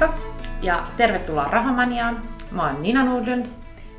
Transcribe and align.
Moikka 0.00 0.18
ja 0.62 0.86
tervetuloa 0.96 1.44
Rahamaniaan. 1.44 2.22
Mä 2.50 2.66
oon 2.66 2.82
Nina 2.82 3.04
Nordlund. 3.04 3.46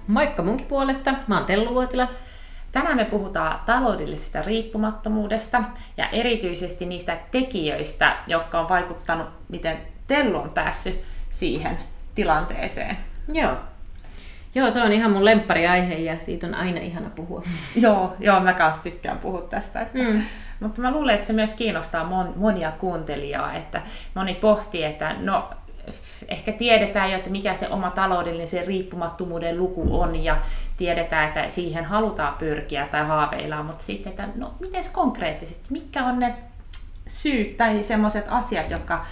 Moikka 0.07 0.43
munkin 0.43 0.67
puolesta, 0.67 1.13
mä 1.27 1.37
oon 1.37 1.45
Tellu 1.45 1.73
Vuotila. 1.73 2.07
Tänään 2.71 2.95
me 2.95 3.05
puhutaan 3.05 3.59
taloudellisesta 3.65 4.41
riippumattomuudesta 4.41 5.63
ja 5.97 6.09
erityisesti 6.09 6.85
niistä 6.85 7.17
tekijöistä, 7.31 8.17
jotka 8.27 8.59
on 8.59 8.69
vaikuttanut, 8.69 9.27
miten 9.49 9.77
Tellu 10.07 10.37
on 10.37 10.51
päässyt 10.51 11.01
siihen 11.31 11.77
tilanteeseen. 12.15 12.97
Joo. 13.33 13.55
Joo, 14.55 14.71
se 14.71 14.81
on 14.81 14.93
ihan 14.93 15.11
mun 15.11 15.25
lemppariaihe 15.25 15.95
ja 15.95 16.19
siitä 16.19 16.47
on 16.47 16.55
aina 16.55 16.79
ihana 16.79 17.09
puhua. 17.09 17.43
joo, 17.85 18.15
joo, 18.19 18.39
mä 18.39 18.53
kanssa 18.53 18.83
tykkään 18.83 19.17
puhua 19.17 19.41
tästä. 19.41 19.81
Että, 19.81 19.97
mm. 19.97 20.21
Mutta 20.59 20.81
mä 20.81 20.91
luulen, 20.91 21.15
että 21.15 21.27
se 21.27 21.33
myös 21.33 21.53
kiinnostaa 21.53 22.03
mon, 22.03 22.33
monia 22.35 22.71
kuuntelijaa, 22.71 23.53
että 23.53 23.81
moni 24.13 24.33
pohtii, 24.33 24.83
että 24.83 25.15
no 25.19 25.49
ehkä 26.27 26.51
tiedetään 26.51 27.11
jo, 27.11 27.17
että 27.17 27.29
mikä 27.29 27.55
se 27.55 27.69
oma 27.69 27.89
taloudellinen 27.89 28.47
se 28.47 28.63
riippumattomuuden 28.65 29.57
luku 29.57 30.01
on 30.01 30.23
ja 30.23 30.37
tiedetään, 30.77 31.27
että 31.27 31.49
siihen 31.49 31.85
halutaan 31.85 32.33
pyrkiä 32.33 32.87
tai 32.91 33.05
haaveillaan, 33.05 33.65
mutta 33.65 33.83
sitten, 33.83 34.09
että 34.09 34.27
no 34.35 34.53
miten 34.59 34.83
konkreettisesti, 34.91 35.65
mitkä 35.69 36.05
on 36.05 36.19
ne 36.19 36.35
syyt 37.07 37.57
tai 37.57 37.83
semmoiset 37.83 38.25
asiat, 38.29 38.69
jotka 38.69 39.05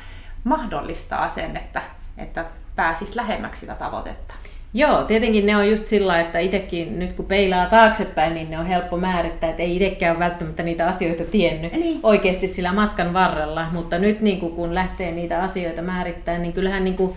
mahdollistaa 0.43 1.27
sen, 1.27 1.57
että, 1.57 1.81
että 2.17 2.45
pääsis 2.75 3.15
lähemmäksi 3.15 3.59
sitä 3.59 3.75
tavoitetta? 3.75 4.33
Joo, 4.77 5.03
tietenkin 5.03 5.45
ne 5.45 5.57
on 5.57 5.69
just 5.69 5.85
sillä, 5.85 6.19
että 6.19 6.39
itsekin 6.39 6.99
nyt 6.99 7.13
kun 7.13 7.25
peilaa 7.25 7.65
taaksepäin, 7.65 8.33
niin 8.33 8.49
ne 8.49 8.59
on 8.59 8.65
helppo 8.65 8.97
määrittää, 8.97 9.49
että 9.49 9.63
ei 9.63 9.75
itsekään 9.75 10.19
välttämättä 10.19 10.63
niitä 10.63 10.87
asioita 10.87 11.23
tiennyt 11.23 11.73
niin. 11.73 11.99
oikeasti 12.03 12.47
sillä 12.47 12.73
matkan 12.73 13.13
varrella. 13.13 13.67
Mutta 13.71 13.99
nyt 13.99 14.21
niin 14.21 14.39
kuin, 14.39 14.53
kun 14.53 14.75
lähtee 14.75 15.11
niitä 15.11 15.43
asioita 15.43 15.81
määrittämään, 15.81 16.41
niin 16.41 16.53
kyllähän 16.53 16.83
niin 16.83 16.95
kuin, 16.95 17.13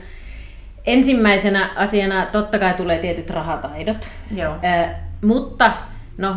ensimmäisenä 0.86 1.70
asiana 1.76 2.26
totta 2.26 2.58
kai 2.58 2.74
tulee 2.74 2.98
tietyt 2.98 3.30
rahataidot. 3.30 4.08
Joo. 4.34 4.54
Äh, 4.64 4.90
mutta 5.24 5.72
no, 6.18 6.36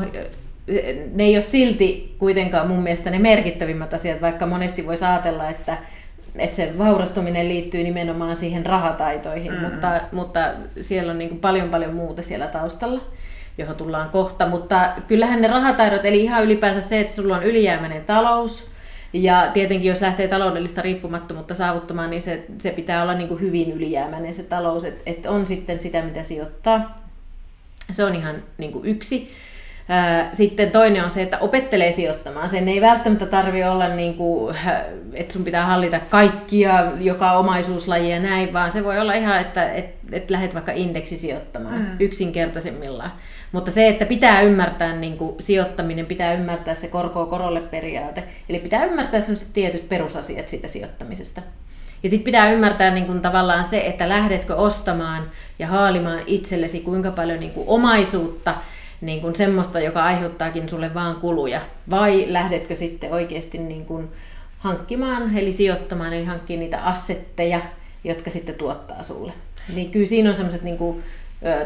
ne 1.13 1.23
ei 1.23 1.35
ole 1.35 1.41
silti 1.41 2.16
kuitenkaan 2.17 2.67
mun 2.67 2.83
mielestä 2.83 3.09
ne 3.09 3.19
merkittävimmät 3.19 3.94
asiat, 3.94 4.22
vaikka 4.22 4.45
monesti 4.45 4.85
voisi 4.85 5.06
ajatella, 5.06 5.50
että 5.50 5.78
että 6.35 6.55
se 6.55 6.73
vaurastuminen 6.77 7.49
liittyy 7.49 7.83
nimenomaan 7.83 8.35
siihen 8.35 8.65
rahataitoihin, 8.65 9.51
mm-hmm. 9.51 9.71
mutta, 9.71 10.01
mutta 10.11 10.39
siellä 10.81 11.11
on 11.11 11.17
niin 11.17 11.29
kuin 11.29 11.41
paljon 11.41 11.69
paljon 11.69 11.93
muuta 11.93 12.23
siellä 12.23 12.47
taustalla, 12.47 13.01
johon 13.57 13.75
tullaan 13.75 14.09
kohta. 14.09 14.47
Mutta 14.47 14.93
kyllähän 15.07 15.41
ne 15.41 15.47
rahataidot, 15.47 16.05
eli 16.05 16.23
ihan 16.23 16.43
ylipäänsä 16.43 16.81
se, 16.81 16.99
että 16.99 17.13
sulla 17.13 17.38
on 17.38 17.43
ylijäämäinen 17.43 18.05
talous, 18.05 18.71
ja 19.13 19.49
tietenkin 19.53 19.89
jos 19.89 20.01
lähtee 20.01 20.27
taloudellista 20.27 20.81
riippumattomuutta 20.81 21.55
saavuttamaan, 21.55 22.09
niin 22.09 22.21
se, 22.21 22.45
se 22.57 22.71
pitää 22.71 23.03
olla 23.03 23.13
niin 23.13 23.27
kuin 23.27 23.41
hyvin 23.41 23.71
ylijäämäinen 23.71 24.33
se 24.33 24.43
talous, 24.43 24.83
että 24.83 25.03
et 25.05 25.25
on 25.25 25.45
sitten 25.45 25.79
sitä, 25.79 26.01
mitä 26.01 26.23
sijoittaa. 26.23 27.01
Se 27.91 28.03
on 28.03 28.16
ihan 28.16 28.35
niin 28.57 28.71
kuin 28.71 28.85
yksi. 28.85 29.31
Sitten 30.31 30.72
toinen 30.72 31.03
on 31.03 31.11
se, 31.11 31.22
että 31.22 31.38
opettelee 31.38 31.92
sijoittamaan. 31.92 32.50
Sen 32.50 32.67
ei 32.67 32.81
välttämättä 32.81 33.25
tarvi 33.25 33.64
olla, 33.64 33.88
niin 33.88 34.14
kuin, 34.14 34.56
että 35.14 35.34
sun 35.34 35.44
pitää 35.44 35.66
hallita 35.66 36.00
kaikkia, 36.00 36.92
joka 37.00 37.31
omaisuuslaji 37.31 38.12
ja 38.12 38.19
näin, 38.19 38.53
vaan 38.53 38.72
se 38.72 38.84
voi 38.84 39.00
olla 39.00 39.14
ihan, 39.14 39.39
että 39.39 39.72
et, 39.72 39.95
et 40.12 40.30
lähdet 40.30 40.53
vaikka 40.53 40.72
indeksisijoittamaan 40.72 41.80
mm. 41.80 41.88
yksinkertaisimmillaan. 42.00 43.12
Mutta 43.52 43.72
se, 43.72 43.88
että 43.88 44.06
pitää 44.06 44.42
ymmärtää 44.42 44.95
niin 44.95 45.17
kuin, 45.17 45.36
sijoittaminen, 45.39 46.06
pitää 46.06 46.34
ymmärtää 46.34 46.75
se 46.75 46.88
korkoa 46.88 47.25
korolle 47.25 47.62
periaate. 47.62 48.23
Eli 48.50 48.59
pitää 48.59 48.86
ymmärtää 48.86 49.22
sellaiset 49.22 49.53
tietyt 49.53 49.89
perusasiat 49.89 50.47
siitä 50.47 50.67
sijoittamisesta. 50.67 51.42
Ja 52.03 52.09
sitten 52.09 52.25
pitää 52.25 52.52
ymmärtää 52.52 52.92
niin 52.92 53.06
kuin, 53.06 53.22
tavallaan 53.22 53.66
se, 53.66 53.86
että 53.86 54.09
lähdetkö 54.09 54.56
ostamaan 54.56 55.24
ja 55.59 55.68
haalimaan 55.68 56.19
itsellesi 56.25 56.80
kuinka 56.80 57.12
paljon 57.12 57.40
niin 57.40 57.51
kuin, 57.51 57.68
omaisuutta, 57.68 58.56
niin 59.01 59.22
kuin 59.22 59.35
semmoista, 59.35 59.79
joka 59.79 60.03
aiheuttaakin 60.03 60.69
sulle 60.69 60.94
vaan 60.94 61.16
kuluja, 61.16 61.62
vai 61.89 62.25
lähdetkö 62.28 62.75
sitten 62.75 63.12
oikeasti 63.12 63.57
niin 63.57 63.85
kuin 63.85 64.09
hankkimaan, 64.57 65.38
eli 65.38 65.51
sijoittamaan, 65.51 66.13
eli 66.13 66.25
hankkimaan 66.25 66.59
niitä 66.59 66.84
assetteja, 66.84 67.62
jotka 68.03 68.29
sitten 68.29 68.56
tuottaa 68.56 69.03
sulle. 69.03 69.34
Niin 69.75 69.91
kyllä 69.91 70.06
siinä 70.06 70.29
on 70.29 70.35
semmoiset 70.35 70.63
niin 70.63 70.78
kuin, 70.78 71.03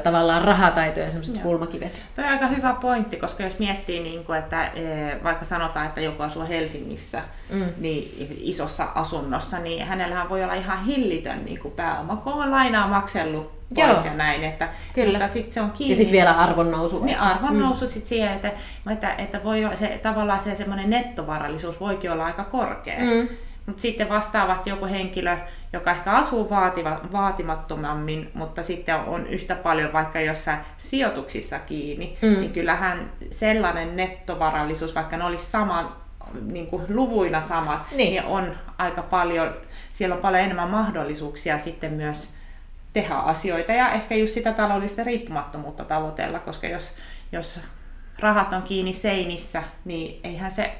tavallaan 0.03 0.41
rahataitojen 0.41 1.11
semmoiset 1.11 1.37
kulmakivet. 1.37 2.03
Tuo 2.15 2.23
on 2.25 2.31
aika 2.31 2.47
hyvä 2.47 2.75
pointti, 2.81 3.17
koska 3.17 3.43
jos 3.43 3.59
miettii, 3.59 4.03
niin 4.03 4.25
kuin, 4.25 4.39
että 4.39 4.65
e, 4.65 5.23
vaikka 5.23 5.45
sanotaan, 5.45 5.85
että 5.85 6.01
joku 6.01 6.23
asuu 6.23 6.47
Helsingissä 6.49 7.21
mm. 7.49 7.65
niin 7.77 8.27
isossa 8.39 8.87
asunnossa, 8.95 9.59
niin 9.59 9.85
hänellähän 9.85 10.29
voi 10.29 10.43
olla 10.43 10.53
ihan 10.53 10.85
hillitön 10.85 11.45
niin 11.45 11.59
kuin 11.59 11.73
pääoma, 11.73 12.15
kun 12.15 12.33
on 12.33 12.51
lainaa 12.51 12.87
maksellut 12.87 13.55
pois 13.75 13.97
Joo. 13.97 14.05
ja 14.05 14.13
näin. 14.13 14.43
Että, 14.43 14.69
Kyllä. 14.93 15.19
Mutta 15.19 15.33
sit 15.33 15.51
se 15.51 15.61
on 15.61 15.71
kiinni. 15.71 15.91
Ja 15.91 15.95
sitten 15.95 16.11
vielä 16.11 16.31
arvonnousu. 16.31 17.05
Niin, 17.05 17.19
arvonnousu 17.19 17.85
mm. 17.85 17.89
sit 17.89 18.05
siihen, 18.05 18.33
että, 18.33 18.51
että, 18.91 19.13
että 19.13 19.43
voi, 19.43 19.69
se, 19.75 19.99
tavallaan 20.03 20.39
se 20.39 20.55
semmoinen 20.55 20.89
nettovarallisuus 20.89 21.79
voikin 21.79 22.11
olla 22.11 22.25
aika 22.25 22.43
korkea. 22.43 22.99
Mm. 22.99 23.27
Mutta 23.65 23.81
sitten 23.81 24.09
vastaavasti 24.09 24.69
joku 24.69 24.85
henkilö, 24.85 25.37
joka 25.73 25.91
ehkä 25.91 26.11
asuu 26.11 26.49
vaativa, 26.49 27.01
vaatimattomammin, 27.11 28.31
mutta 28.33 28.63
sitten 28.63 28.95
on 28.95 29.27
yhtä 29.27 29.55
paljon 29.55 29.93
vaikka 29.93 30.21
jossain 30.21 30.59
sijoituksissa 30.77 31.59
kiinni, 31.59 32.17
mm. 32.21 32.27
niin 32.27 32.53
kyllähän 32.53 33.11
sellainen 33.31 33.95
nettovarallisuus, 33.95 34.95
vaikka 34.95 35.17
ne 35.17 35.23
olisi 35.23 35.45
sama, 35.45 36.01
niin 36.41 36.67
kuin 36.67 36.85
luvuina 36.89 37.41
samat, 37.41 37.91
niin. 37.91 37.97
niin 37.97 38.23
on 38.23 38.55
aika 38.77 39.01
paljon, 39.01 39.53
siellä 39.93 40.15
on 40.15 40.21
paljon 40.21 40.43
enemmän 40.43 40.69
mahdollisuuksia 40.69 41.59
sitten 41.59 41.93
myös 41.93 42.33
tehdä 42.93 43.15
asioita 43.15 43.71
ja 43.71 43.91
ehkä 43.91 44.15
just 44.15 44.33
sitä 44.33 44.53
taloudellista 44.53 45.03
riippumattomuutta 45.03 45.85
tavoitella, 45.85 46.39
koska 46.39 46.67
jos, 46.67 46.95
jos 47.31 47.59
rahat 48.19 48.53
on 48.53 48.63
kiinni 48.63 48.93
seinissä, 48.93 49.63
niin 49.85 50.19
eihän 50.23 50.51
se 50.51 50.73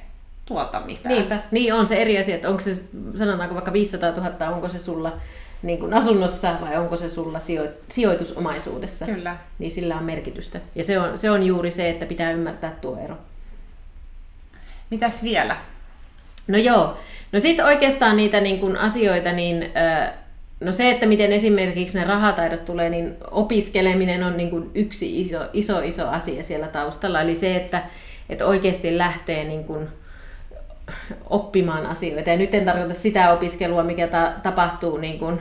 tuota 0.46 0.80
mitään. 0.80 1.16
Niinpä, 1.16 1.40
niin 1.52 1.74
on 1.74 1.88
se 1.88 1.96
eri 1.96 2.18
asia, 2.18 2.36
että 2.36 2.50
onko 2.50 2.62
se, 2.62 2.86
sanotaanko 3.16 3.56
vaikka 3.56 3.74
500 3.74 4.12
000, 4.12 4.50
onko 4.50 4.70
se 4.70 4.80
sulla 4.80 5.18
niin 5.64 5.80
kuin 5.80 5.94
asunnossa 5.94 6.56
vai 6.62 6.78
onko 6.78 6.98
se 6.98 7.10
sulla 7.10 7.40
sijoitusomaisuudessa. 7.90 9.06
Kyllä. 9.06 9.36
Niin 9.60 9.72
sillä 9.72 9.98
on 9.98 10.04
merkitystä. 10.04 10.60
Ja 10.76 10.84
se 10.84 11.00
on, 11.00 11.18
se 11.18 11.32
on 11.32 11.44
juuri 11.46 11.72
se, 11.72 11.90
että 11.90 12.06
pitää 12.06 12.32
ymmärtää 12.32 12.76
tuo 12.82 12.98
ero. 13.04 13.18
Mitäs 14.90 15.24
vielä? 15.24 15.58
No 16.48 16.58
joo, 16.58 16.98
no 17.32 17.40
sitten 17.40 17.66
oikeastaan 17.66 18.18
niitä 18.18 18.42
niin 18.42 18.60
kuin 18.60 18.78
asioita, 18.78 19.32
niin 19.32 19.72
no 20.60 20.72
se, 20.72 20.92
että 20.92 21.06
miten 21.06 21.32
esimerkiksi 21.32 22.00
ne 22.00 22.06
rahataidot 22.06 22.66
tulee, 22.66 22.90
niin 22.90 23.18
opiskeleminen 23.32 24.24
on 24.24 24.38
niin 24.38 24.50
kuin 24.50 24.72
yksi 24.76 25.22
iso, 25.22 25.40
iso, 25.54 25.80
iso 25.80 26.08
asia 26.08 26.44
siellä 26.44 26.68
taustalla. 26.68 27.22
Eli 27.22 27.36
se, 27.36 27.56
että, 27.56 27.84
että 28.30 28.46
oikeasti 28.46 28.98
lähtee 28.98 29.44
niin 29.44 29.64
kuin, 29.64 29.88
oppimaan 31.30 31.86
asioita. 31.86 32.30
Ja 32.30 32.38
nyt 32.38 32.56
en 32.56 32.66
tarkoita 32.66 32.94
sitä 32.94 33.34
opiskelua, 33.34 33.84
mikä 33.84 34.08
ta- 34.08 34.34
tapahtuu 34.44 34.98
niin 34.98 35.20
kuin, 35.20 35.40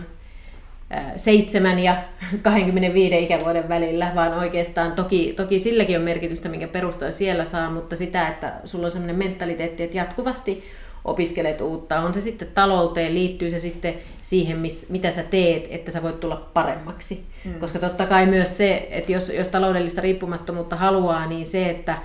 seitsemän 1.16 1.78
ja 1.78 1.96
25 2.42 3.24
ikävuoden 3.24 3.68
välillä, 3.68 4.12
vaan 4.14 4.34
oikeastaan 4.34 4.92
toki, 4.92 5.32
toki 5.36 5.58
silläkin 5.58 5.96
on 5.96 6.02
merkitystä, 6.02 6.48
minkä 6.48 6.68
perustaa 6.68 7.10
siellä 7.10 7.44
saa, 7.44 7.70
mutta 7.70 7.96
sitä, 7.96 8.28
että 8.28 8.52
sulla 8.64 8.84
on 8.84 8.90
sellainen 8.90 9.16
mentaliteetti, 9.16 9.82
että 9.82 9.96
jatkuvasti 9.96 10.64
opiskelet 11.04 11.60
uutta. 11.60 12.00
On 12.00 12.14
se 12.14 12.20
sitten 12.20 12.48
talouteen, 12.54 13.14
liittyy 13.14 13.50
se 13.50 13.58
sitten 13.58 13.94
siihen, 14.22 14.58
miss, 14.58 14.88
mitä 14.88 15.10
sä 15.10 15.22
teet, 15.22 15.66
että 15.70 15.90
sä 15.90 16.02
voit 16.02 16.20
tulla 16.20 16.50
paremmaksi. 16.54 17.24
Mm. 17.44 17.54
Koska 17.54 17.78
totta 17.78 18.06
kai 18.06 18.26
myös 18.26 18.56
se, 18.56 18.86
että 18.90 19.12
jos, 19.12 19.28
jos 19.28 19.48
taloudellista 19.48 20.00
riippumattomuutta 20.00 20.76
haluaa, 20.76 21.26
niin 21.26 21.46
se, 21.46 21.70
että 21.70 21.98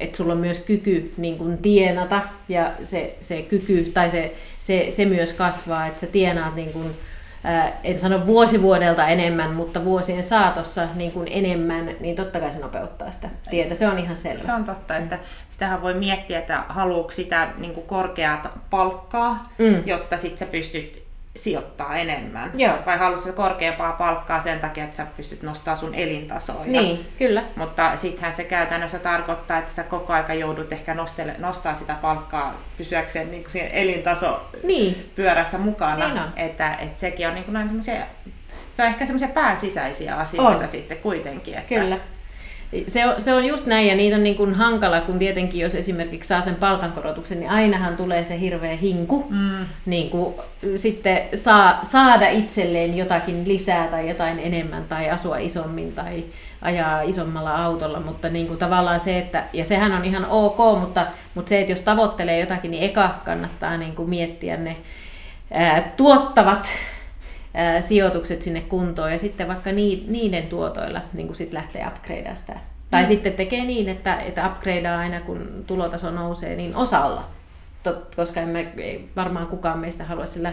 että 0.00 0.16
sulla 0.16 0.32
on 0.32 0.38
myös 0.38 0.58
kyky 0.58 1.14
niin 1.16 1.38
kuin 1.38 1.58
tienata 1.58 2.22
ja 2.48 2.72
se, 2.82 3.16
se 3.20 3.42
kyky 3.42 3.90
tai 3.94 4.10
se, 4.10 4.34
se, 4.58 4.86
se 4.88 5.04
myös 5.04 5.32
kasvaa, 5.32 5.86
että 5.86 6.00
sä 6.00 6.06
tienaat 6.06 6.54
niin 6.54 6.72
kuin, 6.72 6.96
en 7.84 7.98
sano 7.98 8.26
vuosivuodelta 8.26 9.06
enemmän, 9.06 9.50
mutta 9.50 9.84
vuosien 9.84 10.22
saatossa 10.22 10.88
niin 10.94 11.12
kuin 11.12 11.28
enemmän, 11.30 11.90
niin 12.00 12.16
totta 12.16 12.40
kai 12.40 12.52
se 12.52 12.58
nopeuttaa 12.58 13.10
sitä 13.10 13.28
tietä. 13.50 13.74
Se 13.74 13.88
on 13.88 13.98
ihan 13.98 14.16
selvä. 14.16 14.42
Se 14.42 14.52
on 14.52 14.64
totta, 14.64 14.96
että 14.96 15.18
sitähän 15.48 15.82
voi 15.82 15.94
miettiä, 15.94 16.38
että 16.38 16.64
haluatko 16.68 17.10
sitä 17.10 17.48
niin 17.58 17.74
kuin 17.74 17.86
korkeaa 17.86 18.64
palkkaa, 18.70 19.52
mm. 19.58 19.82
jotta 19.86 20.16
sitten 20.16 20.38
sä 20.38 20.46
pystyt 20.46 21.03
sijoittaa 21.36 21.96
enemmän. 21.96 22.50
Joo. 22.54 22.74
Vai 22.86 22.98
haluaisitko 22.98 23.42
korkeampaa 23.42 23.92
palkkaa 23.92 24.40
sen 24.40 24.60
takia, 24.60 24.84
että 24.84 24.96
sä 24.96 25.06
pystyt 25.16 25.42
nostamaan 25.42 25.78
sun 25.78 25.94
elintasoa. 25.94 26.64
Niin, 26.64 27.06
kyllä. 27.18 27.42
Mutta 27.56 27.96
sittenhän 27.96 28.32
se 28.32 28.44
käytännössä 28.44 28.98
tarkoittaa, 28.98 29.58
että 29.58 29.72
sä 29.72 29.82
koko 29.82 30.12
aika 30.12 30.34
joudut 30.34 30.72
ehkä 30.72 30.94
nostele, 30.94 31.34
nostaa 31.38 31.74
sitä 31.74 31.94
palkkaa 32.02 32.60
pysyäkseen 32.78 33.30
niin 33.30 33.44
kuin 33.44 33.66
elintaso 33.72 34.50
niin. 34.62 35.12
pyörässä 35.14 35.58
mukana. 35.58 36.08
Niin 36.08 36.18
on. 36.18 36.32
Että, 36.36 36.74
että 36.74 37.00
sekin 37.00 37.28
on 37.28 37.34
niin 37.34 37.44
kuin 37.44 37.52
näin 37.52 37.82
se 37.82 38.82
on 38.82 38.88
ehkä 38.88 39.06
semmoisia 39.06 39.28
pääsisäisiä 39.28 40.16
asioita 40.16 40.64
on. 40.64 40.68
sitten 40.68 40.98
kuitenkin. 40.98 41.54
Että... 41.54 41.68
Kyllä. 41.68 41.98
Se 42.86 43.06
on, 43.06 43.22
se 43.22 43.34
on 43.34 43.44
just 43.44 43.66
näin, 43.66 43.86
ja 43.86 43.94
niitä 43.94 44.16
on 44.16 44.22
niin 44.22 44.36
kuin 44.36 44.54
hankala, 44.54 45.00
kun 45.00 45.18
tietenkin 45.18 45.60
jos 45.60 45.74
esimerkiksi 45.74 46.28
saa 46.28 46.40
sen 46.40 46.54
palkankorotuksen, 46.54 47.40
niin 47.40 47.50
ainahan 47.50 47.96
tulee 47.96 48.24
se 48.24 48.40
hirveä 48.40 48.76
hinku, 48.76 49.26
mm. 49.30 49.66
niin 49.86 50.10
kuin, 50.10 50.34
sitten 50.76 51.22
saa, 51.34 51.78
saada 51.82 52.28
itselleen 52.28 52.96
jotakin 52.96 53.48
lisää 53.48 53.88
tai 53.88 54.08
jotain 54.08 54.38
enemmän, 54.38 54.84
tai 54.84 55.10
asua 55.10 55.38
isommin, 55.38 55.92
tai 55.92 56.24
ajaa 56.62 57.02
isommalla 57.02 57.64
autolla, 57.64 58.00
mutta 58.00 58.28
niin 58.28 58.46
kuin 58.46 58.58
tavallaan 58.58 59.00
se, 59.00 59.18
että, 59.18 59.44
ja 59.52 59.64
sehän 59.64 59.92
on 59.92 60.04
ihan 60.04 60.26
ok, 60.26 60.80
mutta, 60.80 61.06
mutta 61.34 61.48
se, 61.48 61.60
että 61.60 61.72
jos 61.72 61.82
tavoittelee 61.82 62.40
jotakin, 62.40 62.70
niin 62.70 62.82
eka 62.82 63.14
kannattaa 63.24 63.76
niin 63.76 63.94
kuin 63.94 64.10
miettiä 64.10 64.56
ne 64.56 64.76
ää, 65.50 65.92
tuottavat 65.96 66.68
ää, 67.54 67.80
sijoitukset 67.80 68.42
sinne 68.42 68.60
kuntoon 68.60 69.12
ja 69.12 69.18
sitten 69.18 69.48
vaikka 69.48 69.72
niiden 69.72 70.46
tuotoilla 70.46 71.00
niin 71.16 71.26
kuin 71.26 71.36
sit 71.36 71.52
lähtee 71.52 71.86
upgradeaa 71.86 72.34
sitä. 72.34 72.52
Tai 72.90 73.02
mm. 73.02 73.08
sitten 73.08 73.32
tekee 73.32 73.64
niin, 73.64 73.88
että, 73.88 74.16
että 74.16 74.46
upgradeaa 74.46 74.98
aina 74.98 75.20
kun 75.20 75.64
tulotaso 75.66 76.10
nousee, 76.10 76.56
niin 76.56 76.76
osalla. 76.76 77.28
Tot, 77.82 78.14
koska 78.14 78.40
emme, 78.40 78.72
ei 78.76 79.08
varmaan 79.16 79.46
kukaan 79.46 79.78
meistä 79.78 80.04
halua 80.04 80.26
sillä 80.26 80.52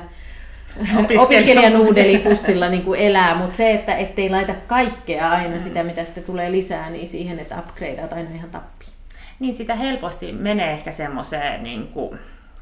opiskelijan 0.97 1.75
uudelipussilla 1.75 2.69
niin 2.69 2.83
kuin 2.83 2.99
elää, 2.99 3.35
mutta 3.35 3.57
se, 3.57 3.71
että 3.71 3.95
ettei 3.95 4.29
laita 4.29 4.53
kaikkea 4.67 5.31
aina 5.31 5.59
sitä, 5.59 5.83
mitä 5.83 6.03
sitten 6.05 6.23
tulee 6.23 6.51
lisää, 6.51 6.89
niin 6.89 7.07
siihen, 7.07 7.39
että 7.39 7.59
upgradeat 7.59 8.13
aina 8.13 8.29
ihan 8.35 8.49
tappiin. 8.49 8.91
Niin 9.39 9.53
sitä 9.53 9.75
helposti 9.75 10.31
menee 10.31 10.71
ehkä 10.71 10.91
semmoiseen 10.91 11.63
niin 11.63 11.87
kuin 11.87 12.19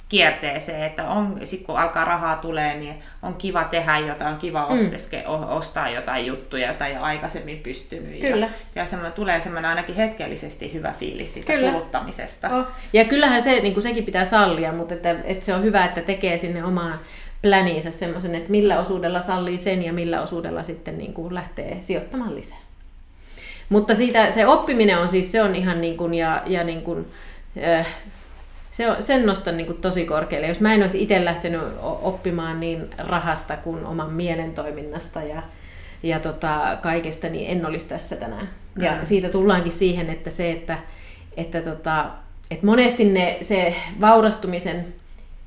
kierteeseen, 0.09 0.83
että 0.83 1.09
on, 1.09 1.39
sit 1.43 1.61
kun 1.65 1.79
alkaa 1.79 2.05
rahaa 2.05 2.35
tulee, 2.35 2.75
niin 2.75 2.95
on 3.21 3.33
kiva 3.33 3.63
tehdä 3.63 3.97
jotain, 3.97 4.33
on 4.33 4.39
kiva 4.39 4.65
osteske, 4.65 5.17
mm. 5.17 5.49
ostaa 5.49 5.89
jotain 5.89 6.25
juttuja, 6.25 6.67
joita 6.67 6.87
ei 6.87 6.97
ole 6.97 7.05
aikaisemmin 7.05 7.59
pystynyt. 7.59 8.19
Kyllä. 8.21 8.45
Ja, 8.45 8.81
ja 8.81 8.85
semmoinen, 8.85 9.13
tulee 9.13 9.41
semmoinen 9.41 9.69
ainakin 9.69 9.95
hetkellisesti 9.95 10.73
hyvä 10.73 10.93
fiilis 10.99 11.33
siitä 11.33 11.53
Kyllä. 11.53 11.71
kuluttamisesta. 11.71 12.57
Oh. 12.57 12.65
Ja 12.93 13.05
kyllähän 13.05 13.41
se, 13.41 13.59
niin 13.59 13.73
kuin 13.73 13.83
sekin 13.83 14.03
pitää 14.03 14.25
sallia, 14.25 14.71
mutta 14.71 14.93
että, 14.93 15.15
että 15.23 15.45
se 15.45 15.55
on 15.55 15.63
hyvä, 15.63 15.85
että 15.85 16.01
tekee 16.01 16.37
sinne 16.37 16.63
omaan 16.63 16.99
pläniinsä 17.41 17.91
semmoisen, 17.91 18.35
että 18.35 18.51
millä 18.51 18.79
osuudella 18.79 19.21
sallii 19.21 19.57
sen 19.57 19.83
ja 19.83 19.93
millä 19.93 20.21
osuudella 20.21 20.63
sitten 20.63 20.97
niin 20.97 21.13
kuin 21.13 21.35
lähtee 21.35 21.77
sijoittamaan 21.79 22.35
lisää. 22.35 22.59
Mutta 23.69 23.95
siitä, 23.95 24.31
se 24.31 24.47
oppiminen 24.47 24.97
on 24.97 25.09
siis, 25.09 25.31
se 25.31 25.41
on 25.41 25.55
ihan 25.55 25.81
niin 25.81 25.97
kuin, 25.97 26.13
ja, 26.13 26.43
ja 26.45 26.63
niin 26.63 26.81
kuin, 26.81 27.07
äh, 27.63 27.87
se 28.79 28.89
on, 28.89 29.03
sen 29.03 29.25
nostan 29.25 29.57
niin 29.57 29.67
kuin 29.67 29.81
tosi 29.81 30.05
korkealle. 30.05 30.47
Jos 30.47 30.61
mä 30.61 30.73
en 30.73 30.81
olisi 30.81 31.01
itse 31.01 31.25
lähtenyt 31.25 31.61
oppimaan 31.81 32.59
niin 32.59 32.89
rahasta 32.97 33.57
kuin 33.57 33.85
oman 33.85 34.13
mielen 34.13 34.53
toiminnasta 34.53 35.23
ja, 35.23 35.41
ja 36.03 36.19
tota, 36.19 36.77
kaikesta, 36.81 37.29
niin 37.29 37.49
en 37.49 37.65
olisi 37.65 37.89
tässä 37.89 38.15
tänään. 38.15 38.49
Ja 38.77 38.91
mm. 38.91 38.99
siitä 39.03 39.29
tullaankin 39.29 39.71
siihen, 39.71 40.09
että 40.09 40.29
se, 40.29 40.51
että, 40.51 40.77
että, 41.37 41.61
tota, 41.61 42.05
että 42.51 42.65
monesti 42.65 43.05
ne, 43.05 43.37
se 43.41 43.75
vaurastumisen 44.01 44.93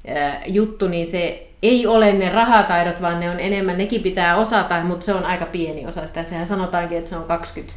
ää, 0.06 0.42
juttu, 0.46 0.88
niin 0.88 1.06
se 1.06 1.46
ei 1.62 1.86
ole 1.86 2.12
ne 2.12 2.28
rahataidot, 2.28 3.02
vaan 3.02 3.20
ne 3.20 3.30
on 3.30 3.40
enemmän, 3.40 3.78
nekin 3.78 4.02
pitää 4.02 4.36
osata, 4.36 4.84
mutta 4.84 5.06
se 5.06 5.14
on 5.14 5.24
aika 5.24 5.46
pieni 5.46 5.86
osa 5.86 6.06
sitä. 6.06 6.24
Sehän 6.24 6.46
sanotaankin, 6.46 6.98
että 6.98 7.10
se 7.10 7.16
on 7.16 7.24
20 7.24 7.74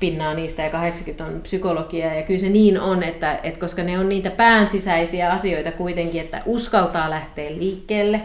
pinnaa 0.00 0.34
niistä 0.34 0.62
ja 0.62 0.70
80 0.70 1.24
on 1.24 1.40
psykologiaa. 1.40 2.14
Ja 2.14 2.22
kyllä 2.22 2.40
se 2.40 2.48
niin 2.48 2.80
on, 2.80 3.02
että, 3.02 3.38
että 3.42 3.60
koska 3.60 3.82
ne 3.82 3.98
on 3.98 4.08
niitä 4.08 4.30
päänsisäisiä 4.30 5.30
asioita 5.32 5.72
kuitenkin, 5.72 6.20
että 6.20 6.42
uskaltaa 6.46 7.10
lähteä 7.10 7.50
liikkeelle, 7.50 8.20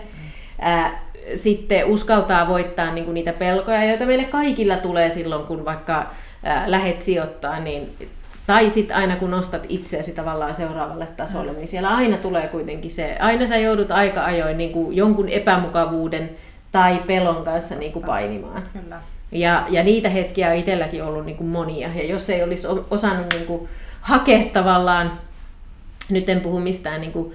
ää, 0.59 1.11
sitten 1.35 1.85
uskaltaa 1.85 2.47
voittaa 2.47 2.93
niin 2.93 3.05
kuin 3.05 3.13
niitä 3.13 3.33
pelkoja, 3.33 3.83
joita 3.83 4.05
meille 4.05 4.23
kaikilla 4.23 4.77
tulee 4.77 5.09
silloin, 5.09 5.45
kun 5.45 5.65
vaikka 5.65 6.05
ää, 6.43 6.71
lähet 6.71 7.01
sijoittaa, 7.01 7.59
niin 7.59 7.95
tai 8.47 8.69
sitten 8.69 8.97
aina 8.97 9.15
kun 9.15 9.31
nostat 9.31 9.65
itseäsi 9.69 10.13
tavallaan 10.13 10.55
seuraavalle 10.55 11.07
tasolle, 11.17 11.51
mm. 11.51 11.57
niin 11.57 11.67
siellä 11.67 11.89
aina 11.89 12.17
tulee 12.17 12.47
kuitenkin 12.47 12.91
se, 12.91 13.17
aina 13.19 13.47
sä 13.47 13.57
joudut 13.57 13.91
aika 13.91 14.25
ajoin 14.25 14.57
niin 14.57 14.71
kuin 14.71 14.97
jonkun 14.97 15.29
epämukavuuden 15.29 16.29
tai 16.71 17.01
pelon 17.07 17.43
kanssa 17.43 17.75
niin 17.75 17.91
kuin 17.91 18.05
painimaan. 18.05 18.63
Kyllä. 18.73 19.01
Ja, 19.31 19.65
ja 19.69 19.83
niitä 19.83 20.09
hetkiä 20.09 20.49
on 20.49 20.55
itselläkin 20.55 21.03
ollut 21.03 21.25
niin 21.25 21.37
kuin 21.37 21.47
monia. 21.47 21.89
Ja 21.95 22.05
jos 22.05 22.29
ei 22.29 22.43
olisi 22.43 22.67
osannut 22.89 23.33
niin 23.33 23.45
kuin 23.45 23.69
hakea 24.01 24.43
tavallaan, 24.53 25.19
nyt 26.09 26.29
en 26.29 26.41
puhu 26.41 26.59
mistään 26.59 27.01
niin 27.01 27.11
kuin, 27.11 27.33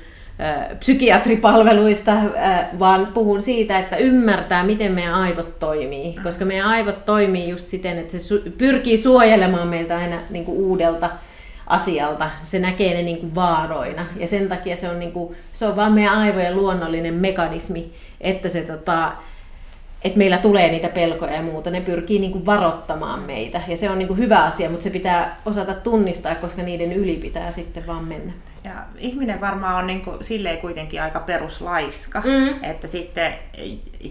psykiatripalveluista, 0.78 2.12
vaan 2.78 3.06
puhun 3.06 3.42
siitä, 3.42 3.78
että 3.78 3.96
ymmärtää, 3.96 4.64
miten 4.64 4.92
meidän 4.92 5.14
aivot 5.14 5.58
toimii. 5.58 6.16
Mm. 6.16 6.22
Koska 6.22 6.44
meidän 6.44 6.66
aivot 6.66 7.04
toimii 7.04 7.48
just 7.48 7.68
siten, 7.68 7.98
että 7.98 8.18
se 8.18 8.34
pyrkii 8.58 8.96
suojelemaan 8.96 9.68
meiltä 9.68 9.96
aina 9.96 10.18
niin 10.30 10.44
kuin 10.44 10.58
uudelta 10.58 11.10
asialta. 11.66 12.30
Se 12.42 12.58
näkee 12.58 12.94
ne 12.94 13.02
niin 13.02 13.18
kuin 13.18 13.34
vaaroina. 13.34 14.06
Ja 14.16 14.26
sen 14.26 14.48
takia 14.48 14.76
se 14.76 14.88
on, 14.88 14.98
niin 14.98 15.12
kuin, 15.12 15.36
se 15.52 15.66
on 15.66 15.76
vaan 15.76 15.92
meidän 15.92 16.18
aivojen 16.18 16.56
luonnollinen 16.56 17.14
mekanismi, 17.14 17.92
että 18.20 18.48
se 18.48 18.62
tota, 18.62 19.12
että 20.04 20.18
meillä 20.18 20.38
tulee 20.38 20.70
niitä 20.70 20.88
pelkoja 20.88 21.32
ja 21.32 21.42
muuta. 21.42 21.70
Ne 21.70 21.80
pyrkii 21.80 22.18
niin 22.18 22.32
kuin 22.32 22.46
varoittamaan 22.46 23.20
meitä. 23.20 23.60
Ja 23.68 23.76
se 23.76 23.90
on 23.90 23.98
niin 23.98 24.08
kuin 24.08 24.18
hyvä 24.18 24.44
asia, 24.44 24.70
mutta 24.70 24.84
se 24.84 24.90
pitää 24.90 25.40
osata 25.46 25.74
tunnistaa, 25.74 26.34
koska 26.34 26.62
niiden 26.62 26.92
yli 26.92 27.14
pitää 27.16 27.50
sitten 27.50 27.86
vaan 27.86 28.04
mennä. 28.04 28.32
Ja 28.64 28.72
ihminen 28.98 29.40
varmaan 29.40 29.76
on 29.76 29.86
niin 29.86 30.00
kuin, 30.00 30.24
silleen 30.24 30.58
kuitenkin 30.58 31.02
aika 31.02 31.20
peruslaiska. 31.20 32.22
Mm. 32.24 32.64
Että 32.64 32.88
sitten 32.88 33.34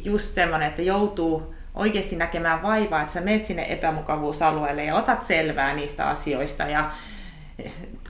just 0.04 0.34
semmoinen, 0.34 0.68
että 0.68 0.82
joutuu 0.82 1.56
oikeasti 1.76 2.16
näkemään 2.16 2.62
vaivaa, 2.62 3.02
että 3.02 3.14
sä 3.14 3.22
menet 3.22 3.46
sinne 3.46 3.66
epämukavuusalueelle 3.70 4.86
ja 4.86 4.96
otat 4.96 5.24
selvää 5.24 5.76
niistä 5.76 6.08
asioista 6.08 6.64
ja 6.64 6.92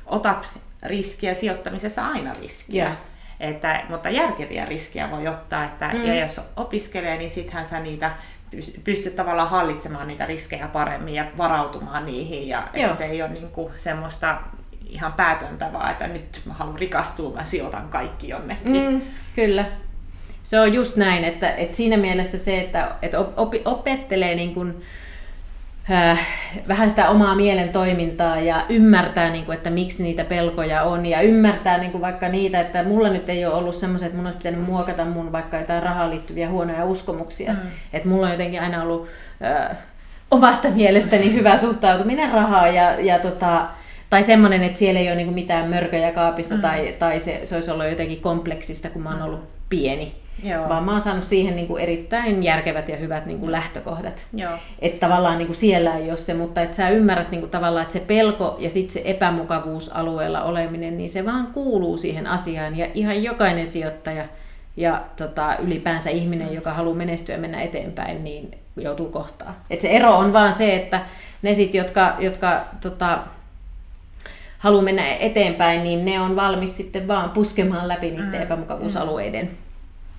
otat 0.05 0.49
riskiä 0.83 1.33
sijoittamisessa 1.33 2.07
aina 2.07 2.33
riskiä. 2.33 2.83
Yeah. 2.83 2.97
Että, 3.39 3.83
mutta 3.89 4.09
järkeviä 4.09 4.65
riskejä 4.65 5.11
voi 5.11 5.27
ottaa, 5.27 5.65
että 5.65 5.89
mm. 5.93 6.05
ja 6.05 6.19
jos 6.19 6.41
opiskelee, 6.55 7.17
niin 7.17 7.31
sittenhän 7.31 7.65
sä 7.65 7.79
niitä 7.79 8.11
pystyt 8.83 9.15
tavallaan 9.15 9.49
hallitsemaan 9.49 10.07
niitä 10.07 10.25
riskejä 10.25 10.67
paremmin 10.67 11.13
ja 11.13 11.25
varautumaan 11.37 12.05
niihin. 12.05 12.47
Ja 12.47 12.67
että 12.73 12.95
se 12.95 13.05
ei 13.05 13.21
ole 13.21 13.31
niin 13.31 13.49
kuin 13.49 13.73
semmoista 13.75 14.37
ihan 14.89 15.13
päätöntä, 15.13 15.73
vaan 15.73 15.91
että 15.91 16.07
nyt 16.07 16.41
mä 16.45 16.53
haluan 16.53 16.79
rikastua, 16.79 17.35
mä 17.35 17.45
sijoitan 17.45 17.89
kaikki 17.89 18.27
jonnekin. 18.27 18.91
Mm, 18.91 19.01
kyllä. 19.35 19.65
Se 20.43 20.59
on 20.59 20.73
just 20.73 20.95
näin, 20.95 21.23
että, 21.23 21.55
että 21.55 21.77
siinä 21.77 21.97
mielessä 21.97 22.37
se, 22.37 22.59
että, 22.59 22.91
että 23.01 23.19
op, 23.19 23.53
opettelee 23.65 24.35
niin 24.35 24.53
kuin, 24.53 24.83
vähän 26.67 26.89
sitä 26.89 27.09
omaa 27.09 27.35
mielen 27.35 27.69
toimintaa 27.69 28.39
ja 28.39 28.65
ymmärtää, 28.69 29.29
niin 29.29 29.45
kuin, 29.45 29.57
että 29.57 29.69
miksi 29.69 30.03
niitä 30.03 30.23
pelkoja 30.23 30.83
on 30.83 31.05
ja 31.05 31.21
ymmärtää 31.21 31.77
niin 31.77 31.91
kuin 31.91 32.01
vaikka 32.01 32.29
niitä, 32.29 32.61
että 32.61 32.83
mulla 32.83 33.09
nyt 33.09 33.29
ei 33.29 33.45
ole 33.45 33.53
ollut 33.53 33.75
semmoiset, 33.75 34.05
että 34.05 34.17
mun 34.17 34.25
olisi 34.25 34.37
pitänyt 34.37 34.65
muokata 34.65 35.05
mun 35.05 35.31
vaikka 35.31 35.57
jotain 35.57 35.83
rahaan 35.83 36.09
liittyviä 36.09 36.49
huonoja 36.49 36.85
uskomuksia. 36.85 37.53
Mm. 37.53 37.59
Että 37.93 38.09
mulla 38.09 38.25
on 38.25 38.31
jotenkin 38.31 38.61
aina 38.61 38.83
ollut 38.83 39.07
äh, 39.43 39.77
omasta 40.31 40.69
mielestäni 40.69 41.33
hyvä 41.33 41.57
suhtautuminen 41.57 42.31
rahaan 42.31 42.75
ja, 42.75 42.99
ja 42.99 43.19
tota, 43.19 43.67
tai 44.09 44.23
semmoinen, 44.23 44.63
että 44.63 44.79
siellä 44.79 44.99
ei 44.99 45.07
ole 45.07 45.15
niin 45.15 45.27
kuin 45.27 45.35
mitään 45.35 45.69
mörköjä 45.69 46.11
kaapissa 46.11 46.55
mm. 46.55 46.61
tai, 46.61 46.95
tai 46.99 47.19
se, 47.19 47.41
se 47.43 47.55
olisi 47.55 47.71
ollut 47.71 47.89
jotenkin 47.89 48.21
kompleksista, 48.21 48.89
kun 48.89 49.01
mä 49.01 49.09
oon 49.09 49.21
ollut 49.21 49.49
pieni. 49.69 50.24
Joo. 50.43 50.69
Vaan 50.69 50.83
mä 50.83 50.91
oon 50.91 51.01
saanut 51.01 51.23
siihen 51.23 51.55
niin 51.55 51.67
kuin 51.67 51.83
erittäin 51.83 52.43
järkevät 52.43 52.89
ja 52.89 52.97
hyvät 52.97 53.25
niin 53.25 53.39
kuin 53.39 53.51
lähtökohdat. 53.51 54.27
Joo. 54.33 54.51
Että 54.79 55.07
tavallaan 55.07 55.37
niin 55.37 55.45
kuin 55.45 55.55
siellä 55.55 55.97
ei 55.97 56.09
ole 56.09 56.17
se, 56.17 56.33
mutta 56.33 56.61
että 56.61 56.77
sä 56.77 56.89
ymmärrät 56.89 57.31
niin 57.31 57.41
kuin 57.41 57.51
tavallaan, 57.51 57.81
että 57.81 57.93
se 57.93 57.99
pelko 57.99 58.55
ja 58.59 58.69
sitten 58.69 58.93
se 58.93 59.01
epämukavuusalueella 59.05 60.43
oleminen, 60.43 60.97
niin 60.97 61.09
se 61.09 61.25
vaan 61.25 61.47
kuuluu 61.47 61.97
siihen 61.97 62.27
asiaan. 62.27 62.77
Ja 62.77 62.87
ihan 62.93 63.23
jokainen 63.23 63.67
sijoittaja 63.67 64.25
ja 64.77 65.01
tota, 65.15 65.55
ylipäänsä 65.55 66.09
ihminen, 66.09 66.53
joka 66.53 66.73
haluaa 66.73 66.95
menestyä 66.95 67.35
ja 67.35 67.41
mennä 67.41 67.61
eteenpäin, 67.61 68.23
niin 68.23 68.57
joutuu 68.77 69.09
kohtaan. 69.09 69.55
Et 69.69 69.79
se 69.79 69.89
ero 69.89 70.17
on 70.17 70.33
vaan 70.33 70.53
se, 70.53 70.75
että 70.75 71.01
ne 71.41 71.53
sit, 71.53 71.75
jotka, 71.75 72.15
jotka 72.19 72.61
tota, 72.81 73.19
haluaa 74.57 74.83
mennä 74.83 75.15
eteenpäin, 75.15 75.83
niin 75.83 76.05
ne 76.05 76.21
on 76.21 76.35
valmis 76.35 76.77
sitten 76.77 77.07
vaan 77.07 77.29
puskemaan 77.29 77.87
läpi 77.87 78.11
niiden 78.11 78.35
mm. 78.35 78.41
epämukavuusalueiden. 78.41 79.64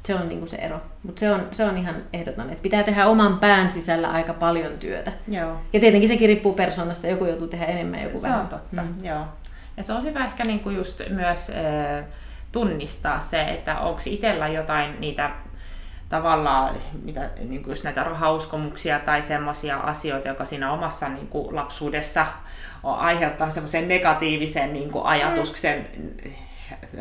Se 0.07 0.15
on 0.15 0.29
niinku 0.29 0.47
se 0.47 0.57
ero. 0.57 0.81
Mutta 1.03 1.21
se 1.21 1.31
on, 1.31 1.49
se 1.53 1.65
on 1.65 1.79
ihan 1.79 2.03
ehdoton, 2.13 2.51
että 2.51 2.63
pitää 2.63 2.83
tehdä 2.83 3.07
oman 3.07 3.39
pään 3.39 3.71
sisällä 3.71 4.09
aika 4.09 4.33
paljon 4.33 4.79
työtä. 4.79 5.13
Joo. 5.29 5.61
Ja 5.73 5.81
tietenkin 5.81 6.09
sekin 6.09 6.29
riippuu 6.29 6.53
persoonasta, 6.53 7.07
joku 7.07 7.25
joutuu 7.25 7.49
tehdä 7.49 7.65
enemmän, 7.65 8.03
joku 8.03 8.19
se 8.19 8.29
vähän. 8.29 8.49
Se 8.49 8.55
on 8.55 8.61
totta, 8.61 8.83
mm. 8.83 9.05
joo. 9.05 9.25
Ja 9.77 9.85
se 9.85 9.93
on 9.93 10.03
hyvä 10.03 10.25
ehkä 10.25 10.45
niinku 10.45 10.71
just 10.71 11.03
myös 11.09 11.51
äh, 11.51 12.05
tunnistaa 12.53 13.21
se, 13.21 13.43
että 13.43 13.79
onko 13.79 14.01
itsellä 14.07 14.49
jotain 14.49 15.01
niitä 15.01 15.31
tavallaan 16.09 16.75
mitä, 17.03 17.31
niin 17.49 17.63
kuin 17.63 17.73
just 17.73 17.85
näitä 17.85 18.05
rahauskomuksia 18.05 18.99
tai 18.99 19.23
semmoisia 19.23 19.77
asioita, 19.77 20.29
jotka 20.29 20.45
siinä 20.45 20.73
omassa 20.73 21.09
niin 21.09 21.29
kuin 21.29 21.57
lapsuudessa 21.57 22.27
on 22.83 22.99
aiheuttanut 22.99 23.55
semmoisen 23.55 23.89
negatiivisen 23.89 24.73
niin 24.73 24.91
kuin 24.91 25.05
ajatuksen 25.05 25.87
mm. 25.97 26.33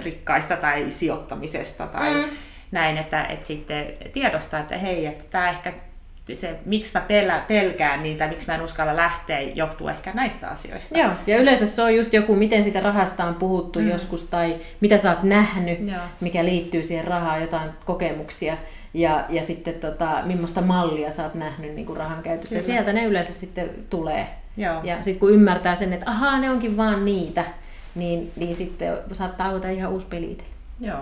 rikkaista 0.03 0.57
tai 0.57 0.89
sijoittamisesta 0.89 1.87
tai 1.87 2.13
mm 2.13 2.29
näin, 2.71 2.97
että, 2.97 3.25
että 3.25 3.47
sitten 3.47 3.85
tiedostaa, 4.13 4.59
että 4.59 4.77
hei, 4.77 5.05
että 5.05 5.23
tämä 5.29 5.49
ehkä 5.49 5.73
se, 6.33 6.59
miksi 6.65 6.91
mä 6.93 7.01
pelä, 7.01 7.43
pelkään 7.47 8.03
niitä, 8.03 8.27
miksi 8.27 8.47
mä 8.47 8.55
en 8.55 8.61
uskalla 8.61 8.95
lähteä, 8.95 9.39
johtuu 9.39 9.87
ehkä 9.87 10.11
näistä 10.13 10.47
asioista. 10.47 10.99
Joo, 10.99 11.11
ja 11.27 11.37
yleensä 11.37 11.65
se 11.65 11.81
on 11.81 11.95
just 11.95 12.13
joku, 12.13 12.35
miten 12.35 12.63
sitä 12.63 12.79
rahasta 12.79 13.23
on 13.23 13.35
puhuttu 13.35 13.79
mm. 13.79 13.89
joskus, 13.89 14.25
tai 14.25 14.55
mitä 14.81 14.97
sä 14.97 15.09
oot 15.09 15.23
nähnyt, 15.23 15.87
Joo. 15.87 16.01
mikä 16.21 16.45
liittyy 16.45 16.83
siihen 16.83 17.05
rahaan, 17.05 17.41
jotain 17.41 17.69
kokemuksia, 17.85 18.57
ja, 18.93 19.25
ja 19.29 19.43
sitten 19.43 19.73
tota, 19.73 20.21
millaista 20.23 20.61
mallia 20.61 21.11
sä 21.11 21.23
oot 21.23 21.35
nähnyt 21.35 21.75
niin 21.75 21.85
kuin 21.85 21.97
rahan 21.97 22.23
käytössä. 22.23 22.55
Kyllä. 22.55 22.59
Ja 22.59 22.63
sieltä 22.63 22.93
ne 22.93 23.05
yleensä 23.05 23.33
sitten 23.33 23.69
tulee. 23.89 24.27
Joo. 24.57 24.83
Ja 24.83 25.03
sitten 25.03 25.19
kun 25.19 25.31
ymmärtää 25.31 25.75
sen, 25.75 25.93
että 25.93 26.11
ahaa, 26.11 26.39
ne 26.39 26.49
onkin 26.49 26.77
vaan 26.77 27.05
niitä, 27.05 27.45
niin, 27.95 28.31
niin 28.35 28.55
sitten 28.55 28.97
saattaa 29.11 29.49
avata 29.49 29.69
ihan 29.69 29.91
uusi 29.91 30.05
peli 30.05 30.37
Joo. 30.79 30.99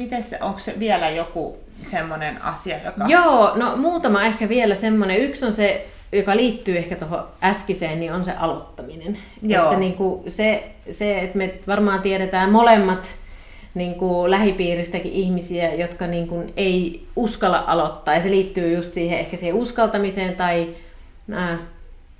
Miten 0.00 0.22
se, 0.22 0.38
onko 0.40 0.58
se 0.58 0.74
vielä 0.78 1.10
joku 1.10 1.56
semmoinen 1.90 2.42
asia, 2.42 2.76
joka... 2.84 3.04
Joo, 3.08 3.52
no 3.56 3.76
muutama 3.76 4.22
ehkä 4.22 4.48
vielä 4.48 4.74
semmoinen. 4.74 5.20
Yksi 5.20 5.44
on 5.44 5.52
se, 5.52 5.86
joka 6.12 6.36
liittyy 6.36 6.78
ehkä 6.78 6.96
tuohon 6.96 7.28
äskiseen, 7.42 8.00
niin 8.00 8.12
on 8.12 8.24
se 8.24 8.32
aloittaminen. 8.32 9.18
Joo. 9.42 9.64
Että 9.64 9.76
niin 9.76 9.94
kuin 9.94 10.30
se, 10.30 10.70
se, 10.90 11.18
että 11.18 11.38
me 11.38 11.54
varmaan 11.66 12.02
tiedetään 12.02 12.52
molemmat 12.52 13.08
niin 13.74 13.94
kuin 13.94 14.30
lähipiiristäkin 14.30 15.12
ihmisiä, 15.12 15.74
jotka 15.74 16.06
niin 16.06 16.28
kuin 16.28 16.52
ei 16.56 17.06
uskalla 17.16 17.64
aloittaa. 17.66 18.14
Ja 18.14 18.20
se 18.20 18.30
liittyy 18.30 18.74
just 18.74 18.94
siihen 18.94 19.18
ehkä 19.18 19.36
siihen 19.36 19.56
uskaltamiseen 19.56 20.36
tai... 20.36 20.74
Äh, 21.32 21.58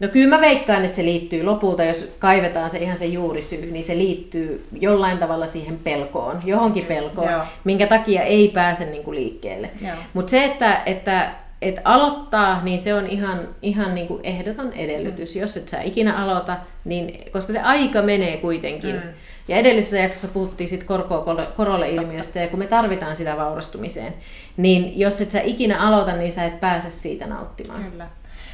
No 0.01 0.09
kyllä 0.09 0.37
mä 0.37 0.41
veikkaan, 0.41 0.85
että 0.85 0.97
se 0.97 1.05
liittyy 1.05 1.43
lopulta, 1.43 1.85
jos 1.85 2.15
kaivetaan 2.19 2.71
se 2.71 2.79
ihan 2.79 2.97
se 2.97 3.07
juurisyy, 3.07 3.71
niin 3.71 3.85
se 3.85 3.99
liittyy 3.99 4.67
jollain 4.81 5.19
tavalla 5.19 5.47
siihen 5.47 5.79
pelkoon, 5.79 6.39
johonkin 6.45 6.87
pelkoon, 6.87 7.33
Joo. 7.33 7.45
minkä 7.65 7.87
takia 7.87 8.23
ei 8.23 8.49
pääse 8.49 8.85
niin 8.85 9.05
kuin 9.05 9.17
liikkeelle. 9.17 9.71
Mutta 10.15 10.31
se, 10.31 10.45
että, 10.45 10.83
että 10.87 11.31
että 11.63 11.81
aloittaa, 11.85 12.65
niin 12.65 12.79
se 12.79 12.95
on 12.95 13.07
ihan, 13.07 13.49
ihan 13.63 13.95
niin 13.95 14.07
kuin 14.07 14.21
ehdoton 14.25 14.73
edellytys. 14.73 15.35
Mm. 15.35 15.41
Jos 15.41 15.57
et 15.57 15.69
sä 15.69 15.83
ikinä 15.83 16.17
aloita, 16.17 16.57
niin, 16.85 17.33
koska 17.33 17.53
se 17.53 17.61
aika 17.61 18.03
menee 18.03 18.37
kuitenkin. 18.37 18.95
Mm. 18.95 19.03
Ja 19.49 19.57
edellisessä 19.57 19.99
jaksossa 19.99 20.29
puhuttiin 20.29 20.69
sit 20.69 20.85
korolle-ilmiöstä, 21.57 22.41
ja 22.41 22.49
kun 22.49 22.59
me 22.59 22.67
tarvitaan 22.67 23.17
sitä 23.17 23.37
vaurastumiseen, 23.37 24.15
niin 24.57 24.99
jos 24.99 25.21
et 25.21 25.31
sä 25.31 25.41
ikinä 25.41 25.81
aloita, 25.89 26.17
niin 26.17 26.33
sä 26.33 26.45
et 26.45 26.61
pääse 26.61 26.91
siitä 26.91 27.27
nauttimaan. 27.27 27.85
Kyllä. 27.91 28.07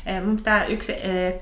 Eh, 0.06 0.22
mun 0.22 0.36
pitää 0.36 0.64
yksi 0.64 0.92
eh, 0.92 1.34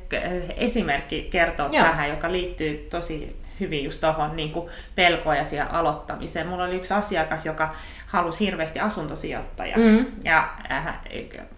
esimerkki 0.57 1.29
kertoa 1.31 1.69
Joo. 1.73 1.85
tähän, 1.85 2.09
joka 2.09 2.33
liittyy 2.33 2.87
tosi 2.91 3.45
hyvin 3.61 3.85
just 3.85 4.01
tuohon 4.01 4.37
niin 4.37 4.53
pelkoon 4.95 5.37
ja 5.37 5.45
siihen 5.45 5.71
aloittamiseen. 5.71 6.47
Mulla 6.47 6.65
oli 6.65 6.77
yksi 6.77 6.95
asiakas, 6.95 7.47
joka 7.47 7.75
halusi 8.07 8.45
hirveästi 8.45 8.81
asuntosijoittajaksi. 8.81 10.01
Mm-hmm. 10.01 10.21
Ja 10.25 10.49
äh, 10.71 10.87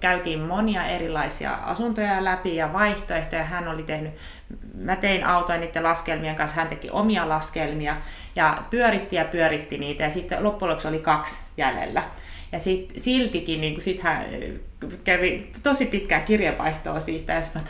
käytiin 0.00 0.40
monia 0.40 0.86
erilaisia 0.86 1.54
asuntoja 1.54 2.24
läpi 2.24 2.56
ja 2.56 2.72
vaihtoehtoja. 2.72 3.44
Hän 3.44 3.68
oli 3.68 3.82
tehnyt, 3.82 4.12
mä 4.74 4.96
tein 4.96 5.24
autoja 5.24 5.58
niiden 5.58 5.82
laskelmien 5.82 6.36
kanssa, 6.36 6.56
hän 6.56 6.68
teki 6.68 6.90
omia 6.90 7.28
laskelmia 7.28 7.96
ja 8.36 8.62
pyöritti 8.70 9.16
ja 9.16 9.24
pyöritti 9.24 9.78
niitä 9.78 10.04
ja 10.04 10.10
sitten 10.10 10.44
loppujen 10.44 10.70
lopuksi 10.70 10.88
oli 10.88 10.98
kaksi 10.98 11.40
jäljellä. 11.56 12.02
Ja 12.52 12.58
sit, 12.58 12.92
siltikin 12.96 13.60
niin 13.60 13.82
sit 13.82 14.02
hän 14.02 14.24
kävi 15.04 15.50
tosi 15.62 15.86
pitkää 15.86 16.20
kirjavaihtoa 16.20 17.00
siitä 17.00 17.32
ja 17.32 17.42
sitten 17.42 17.62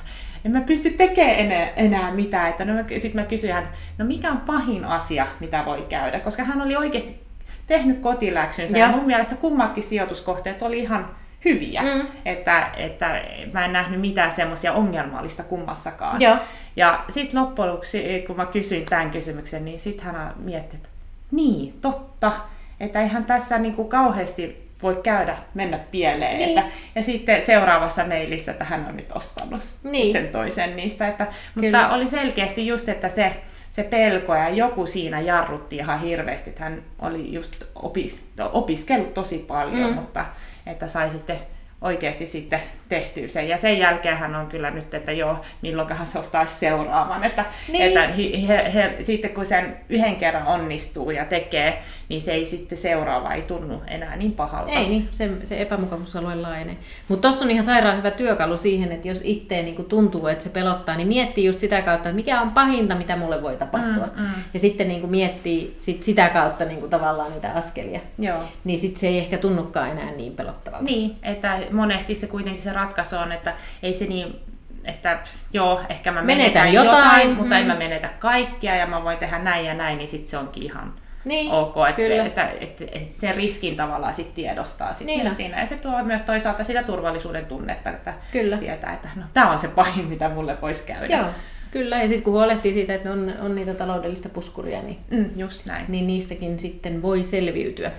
en 0.45 0.53
mä 0.53 0.61
pysty 0.61 0.91
tekemään 0.91 1.37
enää, 1.39 1.69
enää 1.77 2.15
mitään. 2.15 2.51
Että 2.51 2.65
no, 2.65 2.85
sitten 2.89 3.23
mä 3.23 3.29
kysyin 3.29 3.53
hän, 3.53 3.69
no 3.99 4.05
mikä 4.05 4.31
on 4.31 4.41
pahin 4.41 4.85
asia, 4.85 5.27
mitä 5.41 5.65
voi 5.65 5.87
käydä, 5.89 6.21
koska 6.21 6.45
hän 6.45 6.63
oli 6.63 6.77
oikeasti 6.77 7.21
tehnyt 7.67 8.01
kotiläksynsä 8.01 8.79
ja, 8.79 8.87
ja 8.87 8.93
mun 8.93 9.07
mielestä 9.07 9.35
kummatkin 9.35 9.83
sijoituskohteet 9.83 10.63
oli 10.63 10.79
ihan 10.79 11.09
hyviä, 11.45 11.83
mm. 11.83 12.07
että, 12.25 12.71
että 12.77 13.23
mä 13.53 13.65
en 13.65 13.73
nähnyt 13.73 14.01
mitään 14.01 14.33
semmoisia 14.33 14.73
ongelmallista 14.73 15.43
kummassakaan. 15.43 16.21
Ja, 16.21 16.39
Ja 16.77 17.05
sitten 17.09 17.41
loppujen 17.41 17.71
lopuksi, 17.71 18.25
kun 18.27 18.37
mä 18.37 18.47
kysyin 18.47 18.85
tämän 18.85 19.11
kysymyksen, 19.11 19.65
niin 19.65 19.81
sitten 19.81 20.05
hän 20.05 20.35
mietti, 20.37 20.77
että 20.77 20.89
niin, 21.31 21.79
totta, 21.81 22.33
että 22.81 23.01
eihän 23.01 23.25
tässä 23.25 23.59
niinku 23.59 23.85
kauheasti 23.85 24.66
voi 24.83 25.01
käydä, 25.03 25.37
mennä 25.55 25.79
pieleen. 25.79 26.39
Niin. 26.39 26.59
Että, 26.59 26.71
ja 26.95 27.03
sitten 27.03 27.43
seuraavassa 27.43 28.05
mailissa, 28.05 28.51
että 28.51 28.65
hän 28.65 28.87
on 28.89 28.97
nyt 28.97 29.13
ostanut 29.13 29.63
niin. 29.83 30.13
sen 30.13 30.29
toisen 30.29 30.77
niistä. 30.77 31.09
Että, 31.09 31.27
mutta 31.55 31.89
oli 31.89 32.09
selkeästi 32.09 32.67
just, 32.67 32.89
että 32.89 33.09
se, 33.09 33.33
se 33.71 33.83
pelko 33.83 34.35
ja 34.35 34.49
joku 34.49 34.87
siinä 34.87 35.21
jarrutti 35.21 35.77
ihan 35.77 36.01
hirveästi. 36.01 36.51
Että 36.51 36.65
hän 36.65 36.83
oli 36.99 37.33
just 37.33 37.63
opis, 37.75 38.23
opiskellut 38.53 39.15
tosi 39.15 39.39
paljon, 39.39 39.91
mm. 39.91 39.95
mutta 39.95 40.27
että 40.67 40.89
sai 40.89 41.11
sitten 41.11 41.39
oikeasti 41.81 42.27
sitten 42.27 42.61
tehtyä 42.89 43.29
sen. 43.29 43.49
Ja 43.49 43.59
sen 43.59 43.79
jälkeen 43.79 44.17
hän 44.17 44.35
on 44.35 44.47
kyllä 44.47 44.71
nyt, 44.71 44.95
että 44.95 45.13
joo, 45.13 45.37
milloinkahan 45.63 46.07
se 46.07 46.19
ostaisi 46.19 46.55
seuraavan. 46.55 47.25
Että, 47.25 47.45
niin. 47.73 47.83
että 47.85 48.09
he, 48.49 48.73
he, 48.75 48.97
sitten 49.03 49.31
kun 49.31 49.47
sen 49.47 49.77
yhden 49.89 50.17
kerran 50.17 50.47
onnistuu 50.47 51.11
ja 51.11 51.25
tekee, 51.25 51.83
niin 52.09 52.21
se 52.21 52.33
ei 52.33 52.47
sitten 52.47 52.79
seuraava 52.79 53.33
ei 53.33 53.43
tunnu 53.43 53.83
enää 53.87 54.17
niin 54.17 54.33
pahalta. 54.33 54.71
Ei 54.71 54.89
niin, 54.89 55.09
se, 55.11 55.31
se 55.43 55.63
epämukavuusalue 55.63 56.35
laajenee. 56.35 56.77
Mutta 57.09 57.29
tuossa 57.29 57.45
on 57.45 57.51
ihan 57.51 57.63
sairaan 57.63 57.99
hyvä 57.99 58.11
työkalu 58.11 58.57
siihen, 58.57 58.93
että 58.93 59.09
jos 59.09 59.21
itse 59.25 59.63
niin 59.63 59.85
tuntuu, 59.85 60.27
että 60.27 60.45
se 60.45 60.51
pelottaa, 60.51 60.97
niin 60.97 61.09
miettii 61.09 61.45
just 61.45 61.61
sitä 61.61 61.83
kautta, 61.83 62.09
että 62.09 62.17
mikä 62.17 62.41
on 62.41 62.51
pahinta, 62.51 62.95
mitä 62.95 63.17
mulle 63.17 63.43
voi 63.43 63.57
tapahtua. 63.57 64.07
Mm, 64.17 64.23
mm. 64.23 64.31
Ja 64.55 64.61
sitten 64.61 64.89
niin 64.89 65.01
kuin 65.01 65.11
miettii 65.11 65.77
sit 65.79 66.03
sitä 66.03 66.29
kautta 66.29 66.65
niin 66.65 66.81
kuin 66.81 66.91
tavallaan 66.91 67.33
niitä 67.33 67.51
askelia. 67.51 68.01
Joo. 68.19 68.39
Niin 68.65 68.79
sitten 68.79 69.01
se 69.01 69.09
ei 69.09 69.19
ehkä 69.19 69.39
tunnukaan 69.39 69.91
enää 69.91 70.11
niin 70.11 70.33
pelottavalta. 70.33 70.85
Niin, 70.85 71.17
että 71.23 71.59
monesti 71.71 72.15
se 72.15 72.27
kuitenkin 72.27 72.63
se 72.63 72.73
ratkaisu 72.73 73.17
on, 73.17 73.33
että 73.33 73.55
ei 73.83 73.95
se 73.95 74.05
niin 74.05 74.41
että 74.85 75.19
joo, 75.53 75.81
ehkä 75.89 76.13
mä 76.13 76.23
menetän, 76.23 76.63
menetän 76.63 76.73
jotain, 76.73 77.05
jotain 77.05 77.29
mutta 77.29 77.55
mm. 77.55 77.61
en 77.61 77.67
mä 77.67 77.75
menetä 77.75 78.09
kaikkia 78.19 78.77
ja 78.77 78.87
mä 78.87 79.05
voin 79.05 79.19
tehdä 79.19 79.39
näin 79.39 79.67
ja 79.67 79.75
näin, 79.75 79.99
niin 79.99 80.09
sitten 80.09 80.31
se 80.31 80.39
onkin 80.39 80.63
ihan 80.63 80.93
niin, 81.27 81.53
ok, 81.53 81.75
että, 81.89 82.03
se, 82.03 82.21
että, 82.21 82.49
että, 82.61 82.85
että 82.93 83.17
sen 83.17 83.35
riskin 83.35 83.77
tavallaan 83.77 84.15
sit 84.15 84.35
tiedostaa 84.35 84.93
sit 84.93 85.07
niin 85.07 85.35
siinä. 85.35 85.61
Ja 85.61 85.67
se 85.67 85.77
tuo 85.77 86.05
myös 86.05 86.23
toisaalta 86.23 86.65
sitä 86.65 86.83
turvallisuuden 86.83 87.47
tunnetta, 87.47 87.91
että 87.91 88.15
kyllä. 88.33 88.57
tietää, 88.57 88.93
että 88.93 89.09
no, 89.17 89.23
tämä 89.35 89.51
on 89.51 89.59
se 89.59 89.69
pahin, 89.69 90.05
mitä 90.05 90.29
mulle 90.29 90.57
voisi 90.63 90.83
käydä. 90.83 91.17
Joo. 91.17 91.27
Kyllä, 91.71 91.97
ja 91.97 92.09
sitten 92.09 92.23
kun 92.23 92.33
huolehtii 92.33 92.73
siitä, 92.73 92.95
että 92.95 93.13
on, 93.13 93.35
on 93.41 93.55
niitä 93.55 93.75
taloudellista 93.75 94.29
puskuria, 94.29 94.83
niin, 94.83 94.99
mm, 95.11 95.31
just 95.37 95.67
näin. 95.67 95.85
niin 95.89 96.07
niistäkin 96.07 96.59
sitten 96.59 97.03
voi 97.03 97.23
selviytyä 97.23 97.91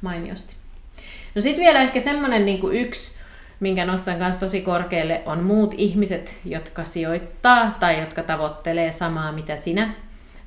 mainiosti. 0.00 0.56
No 1.34 1.40
sitten 1.40 1.64
vielä 1.64 1.80
ehkä 1.82 2.00
semmoinen 2.00 2.44
niin 2.44 2.60
yksi 2.72 3.14
minkä 3.60 3.84
nostan 3.84 4.18
kanssa 4.18 4.40
tosi 4.40 4.60
korkealle, 4.60 5.22
on 5.26 5.42
muut 5.42 5.74
ihmiset, 5.78 6.40
jotka 6.44 6.84
sijoittaa 6.84 7.76
tai 7.80 8.00
jotka 8.00 8.22
tavoittelee 8.22 8.92
samaa 8.92 9.32
mitä 9.32 9.56
sinä, 9.56 9.94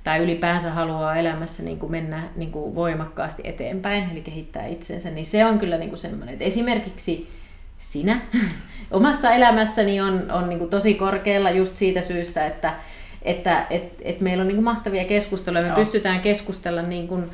tai 0.04 0.20
ylipäänsä 0.20 0.72
haluaa 0.72 1.16
elämässä 1.16 1.64
niin 1.64 1.80
kuin 1.80 1.92
mennä 1.92 2.24
niin 2.36 2.52
kuin 2.52 2.76
voimakkaasti 2.76 3.42
eteenpäin, 3.46 4.10
eli 4.12 4.22
kehittää 4.22 4.66
itsensä, 4.66 5.10
niin 5.10 5.26
se 5.26 5.46
on 5.46 5.60
kyllä 5.60 5.78
niin 5.78 5.90
kuin 5.90 6.00
semmoinen, 6.00 6.34
että 6.34 6.46
esimerkiksi 6.46 7.30
sinä. 7.78 8.22
Omassa 8.92 9.32
elämässäni 9.32 10.02
on, 10.02 10.32
on 10.32 10.50
niin 10.50 10.60
kuin 10.60 10.70
tosi 10.70 10.94
korkealla 10.94 11.52
just 11.52 11.76
siitä 11.76 12.02
syystä, 12.02 12.46
että, 12.46 12.74
että 13.22 13.66
et, 13.70 14.02
et 14.02 14.22
meillä 14.22 14.42
on 14.42 14.48
niin 14.48 14.56
kuin 14.56 14.64
mahtavia 14.64 15.06
keskusteluja, 15.06 15.62
me 15.62 15.68
Joo. 15.68 15.76
pystytään 15.76 16.20
keskustella 16.20 16.82
niin 16.82 17.08
kuin, 17.08 17.30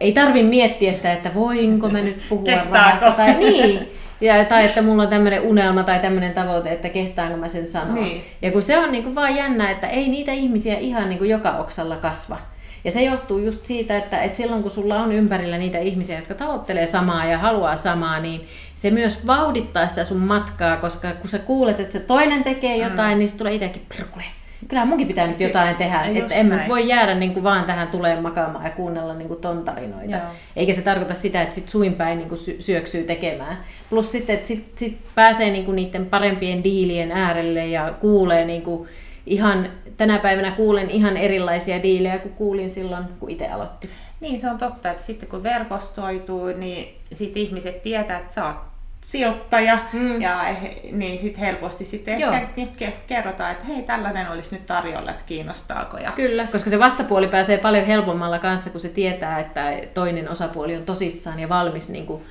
ei 0.00 0.12
tarvi 0.12 0.42
miettiä 0.42 0.92
sitä, 0.92 1.12
että 1.12 1.34
voinko 1.34 1.88
mä 1.88 2.00
nyt 2.00 2.22
puhua 2.28 2.62
rahasta 2.70 3.10
tai 3.10 3.34
niin, 3.34 3.88
ja, 4.20 4.44
tai 4.44 4.64
että 4.64 4.82
mulla 4.82 5.02
on 5.02 5.08
tämmöinen 5.08 5.42
unelma 5.42 5.82
tai 5.82 5.98
tämmöinen 5.98 6.32
tavoite, 6.32 6.72
että 6.72 6.88
kehtaanko 6.88 7.36
mä 7.36 7.48
sen 7.48 7.66
sanoa. 7.66 7.94
Niin. 7.94 8.24
Ja 8.42 8.52
kun 8.52 8.62
se 8.62 8.78
on 8.78 8.92
niin 8.92 9.04
kuin 9.04 9.14
vaan 9.14 9.36
jännä, 9.36 9.70
että 9.70 9.86
ei 9.86 10.08
niitä 10.08 10.32
ihmisiä 10.32 10.78
ihan 10.78 11.08
niin 11.08 11.18
kuin 11.18 11.30
joka 11.30 11.50
oksalla 11.50 11.96
kasva. 11.96 12.38
Ja 12.84 12.90
se 12.90 13.02
johtuu 13.02 13.38
just 13.38 13.64
siitä, 13.64 13.98
että, 13.98 14.22
että 14.22 14.36
silloin 14.36 14.62
kun 14.62 14.70
sulla 14.70 15.02
on 15.02 15.12
ympärillä 15.12 15.58
niitä 15.58 15.78
ihmisiä, 15.78 16.18
jotka 16.18 16.34
tavoittelee 16.34 16.86
samaa 16.86 17.24
ja 17.24 17.38
haluaa 17.38 17.76
samaa, 17.76 18.20
niin 18.20 18.48
se 18.74 18.90
myös 18.90 19.26
vauhdittaa 19.26 19.88
sitä 19.88 20.04
sun 20.04 20.18
matkaa, 20.18 20.76
koska 20.76 21.12
kun 21.12 21.30
sä 21.30 21.38
kuulet, 21.38 21.80
että 21.80 21.92
se 21.92 22.00
toinen 22.00 22.44
tekee 22.44 22.76
jotain, 22.76 23.12
mm. 23.14 23.18
niin 23.18 23.28
se 23.28 23.36
tulee 23.36 23.54
itsekin, 23.54 23.86
perkule, 23.96 24.24
kyllä 24.68 24.84
munkin 24.84 25.06
pitää 25.06 25.26
nyt 25.26 25.40
jotain 25.40 25.76
tehdä, 25.76 26.02
että 26.14 26.34
en 26.34 26.46
mä 26.46 26.64
voi 26.68 26.88
jäädä 26.88 27.14
niin 27.14 27.32
kuin 27.32 27.44
vaan 27.44 27.64
tähän 27.64 27.88
tuleen 27.88 28.22
makaamaan 28.22 28.64
ja 28.64 28.70
kuunnella 28.70 29.14
niin 29.14 29.28
kuin 29.28 29.40
ton 29.40 29.64
tarinoita. 29.64 30.16
Joo. 30.16 30.20
Eikä 30.56 30.72
se 30.72 30.82
tarkoita 30.82 31.14
sitä, 31.14 31.42
että 31.42 31.54
sit 31.54 31.68
suinpäin 31.68 32.18
niin 32.18 32.28
kuin 32.28 32.38
syöksyy 32.58 33.04
tekemään. 33.04 33.58
Plus 33.90 34.12
sitten, 34.12 34.34
että 34.34 34.48
sit, 34.48 34.72
sit 34.74 34.98
pääsee 35.14 35.50
niin 35.50 35.64
kuin 35.64 35.76
niiden 35.76 36.06
parempien 36.06 36.64
diilien 36.64 37.12
äärelle 37.12 37.66
ja 37.66 37.94
kuulee 38.00 38.44
niin 38.44 38.62
kuin 38.62 38.88
ihan, 39.26 39.70
tänä 39.96 40.18
päivänä 40.18 40.50
kuulen 40.50 40.90
ihan 40.90 41.16
erilaisia 41.16 41.82
diilejä 41.82 42.18
kuin 42.18 42.34
kuulin 42.34 42.70
silloin, 42.70 43.04
kun 43.20 43.30
itse 43.30 43.48
aloitti. 43.48 43.90
Niin, 44.20 44.40
se 44.40 44.50
on 44.50 44.58
totta, 44.58 44.90
että 44.90 45.02
sitten 45.02 45.28
kun 45.28 45.42
verkostoituu, 45.42 46.46
niin 46.46 46.94
sit 47.12 47.36
ihmiset 47.36 47.82
tietää, 47.82 48.18
että 48.18 48.34
sä 48.34 48.46
oot 48.46 48.69
sijoittaja, 49.00 49.78
mm. 49.92 50.20
ja 50.20 50.44
niin 50.92 51.18
sitten 51.18 51.44
helposti 51.44 51.84
sitten 51.84 52.22
ehkä 52.56 52.92
kerrotaan, 53.06 53.52
että 53.52 53.64
hei, 53.64 53.82
tällainen 53.82 54.30
olisi 54.30 54.54
nyt 54.54 54.66
tarjolla, 54.66 55.10
että 55.10 55.22
kiinnostaako. 55.26 55.98
Ja... 55.98 56.12
Kyllä, 56.12 56.46
koska 56.52 56.70
se 56.70 56.78
vastapuoli 56.78 57.28
pääsee 57.28 57.58
paljon 57.58 57.86
helpommalla 57.86 58.38
kanssa, 58.38 58.70
kun 58.70 58.80
se 58.80 58.88
tietää, 58.88 59.38
että 59.38 59.72
toinen 59.94 60.30
osapuoli 60.30 60.76
on 60.76 60.84
tosissaan 60.84 61.40
ja 61.40 61.48
valmis 61.48 61.88
niin 61.88 62.06
kuin, 62.06 62.22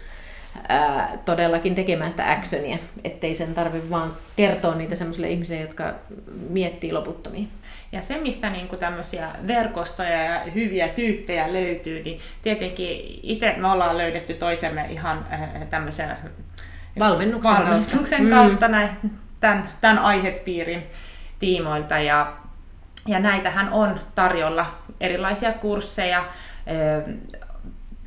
ää, 0.67 1.17
todellakin 1.25 1.75
tekemään 1.75 2.11
sitä 2.11 2.31
actionia, 2.31 2.77
ettei 3.03 3.35
sen 3.35 3.53
tarvitse 3.53 3.89
vaan 3.89 4.13
kertoa 4.35 4.75
niitä 4.75 4.95
semmoisille 4.95 5.29
ihmisille, 5.29 5.61
jotka 5.61 5.93
miettii 6.49 6.93
loputtomiin. 6.93 7.49
Ja 7.91 8.01
se, 8.01 8.17
mistä 8.17 8.49
niin 8.49 8.67
kuin 8.67 8.79
tämmöisiä 8.79 9.29
verkostoja 9.47 10.23
ja 10.23 10.39
hyviä 10.39 10.87
tyyppejä 10.87 11.53
löytyy, 11.53 12.03
niin 12.03 12.19
tietenkin 12.41 13.19
itse 13.23 13.55
me 13.57 13.71
ollaan 13.71 13.97
löydetty 13.97 14.33
toisemme 14.33 14.85
ihan 14.89 15.25
tämmöisen 15.69 16.17
valmennuksen, 16.99 17.53
valmennuksen 17.53 18.29
kautta, 18.29 18.47
kautta 18.47 18.67
mm. 18.67 18.71
näin, 18.71 18.89
tämän, 19.39 19.69
tämän 19.81 19.99
aihepiirin 19.99 20.83
tiimoilta. 21.39 21.99
Ja, 21.99 22.33
ja 23.07 23.19
näitähän 23.19 23.69
on 23.73 23.99
tarjolla 24.15 24.65
erilaisia 24.99 25.53
kursseja, 25.53 26.25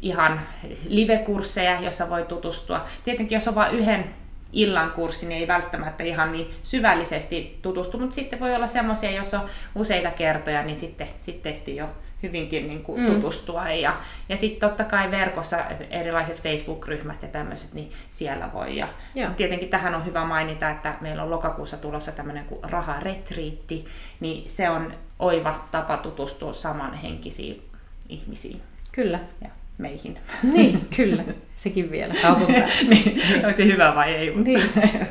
ihan 0.03 0.41
live-kursseja, 0.89 1.81
joissa 1.81 2.11
voi 2.11 2.23
tutustua. 2.23 2.85
Tietenkin 3.05 3.37
jos 3.37 3.49
on 3.49 3.55
vain 3.55 3.75
yhden 3.75 4.15
illan 4.53 4.91
kurssi, 4.91 5.27
niin 5.27 5.41
ei 5.41 5.49
välttämättä 5.49 6.05
ihan 6.05 6.33
niin 6.33 6.51
syvällisesti 6.63 7.59
tutustu, 7.63 7.99
mutta 7.99 8.15
sitten 8.15 8.41
voi 8.41 8.55
olla 8.55 8.67
semmoisia, 8.67 9.11
jos 9.11 9.35
on 9.35 9.49
useita 9.75 10.11
kertoja, 10.11 10.63
niin 10.63 10.77
sitten, 10.77 11.09
sitten 11.21 11.53
tehtiin 11.53 11.77
jo 11.77 11.89
hyvinkin 12.23 12.69
niin 12.69 12.83
kuin 12.83 13.01
mm. 13.01 13.15
tutustua. 13.15 13.71
Ja, 13.71 13.97
ja 14.29 14.37
sitten 14.37 14.69
totta 14.69 14.85
kai 14.85 15.11
verkossa 15.11 15.65
erilaiset 15.91 16.43
Facebook-ryhmät 16.43 17.23
ja 17.23 17.29
tämmöiset, 17.29 17.75
niin 17.75 17.91
siellä 18.11 18.53
voi. 18.53 18.77
Ja 18.77 18.89
Joo. 19.15 19.31
tietenkin 19.31 19.69
tähän 19.69 19.95
on 19.95 20.07
hyvä 20.07 20.25
mainita, 20.25 20.71
että 20.71 20.95
meillä 21.01 21.23
on 21.23 21.31
lokakuussa 21.31 21.77
tulossa 21.77 22.13
tämmöinen 22.13 22.45
kuin 22.45 22.61
raharetriitti, 22.63 23.85
niin 24.21 24.49
se 24.49 24.71
on 24.71 24.95
oiva 25.19 25.65
tapa 25.71 25.97
tutustua 25.97 26.53
samanhenkisiin 26.53 27.63
ihmisiin. 28.09 28.63
Kyllä. 28.93 29.21
Ja 29.41 29.51
meihin. 29.79 30.19
Niin, 30.43 30.87
kyllä. 30.97 31.25
Sekin 31.57 31.91
vielä. 31.91 32.15
Kaupan 32.23 32.47
niin, 32.91 33.47
onko 33.47 33.57
se 33.57 33.65
hyvä 33.65 33.95
vai 33.95 34.15
ei? 34.15 34.37
Niin, 34.37 34.63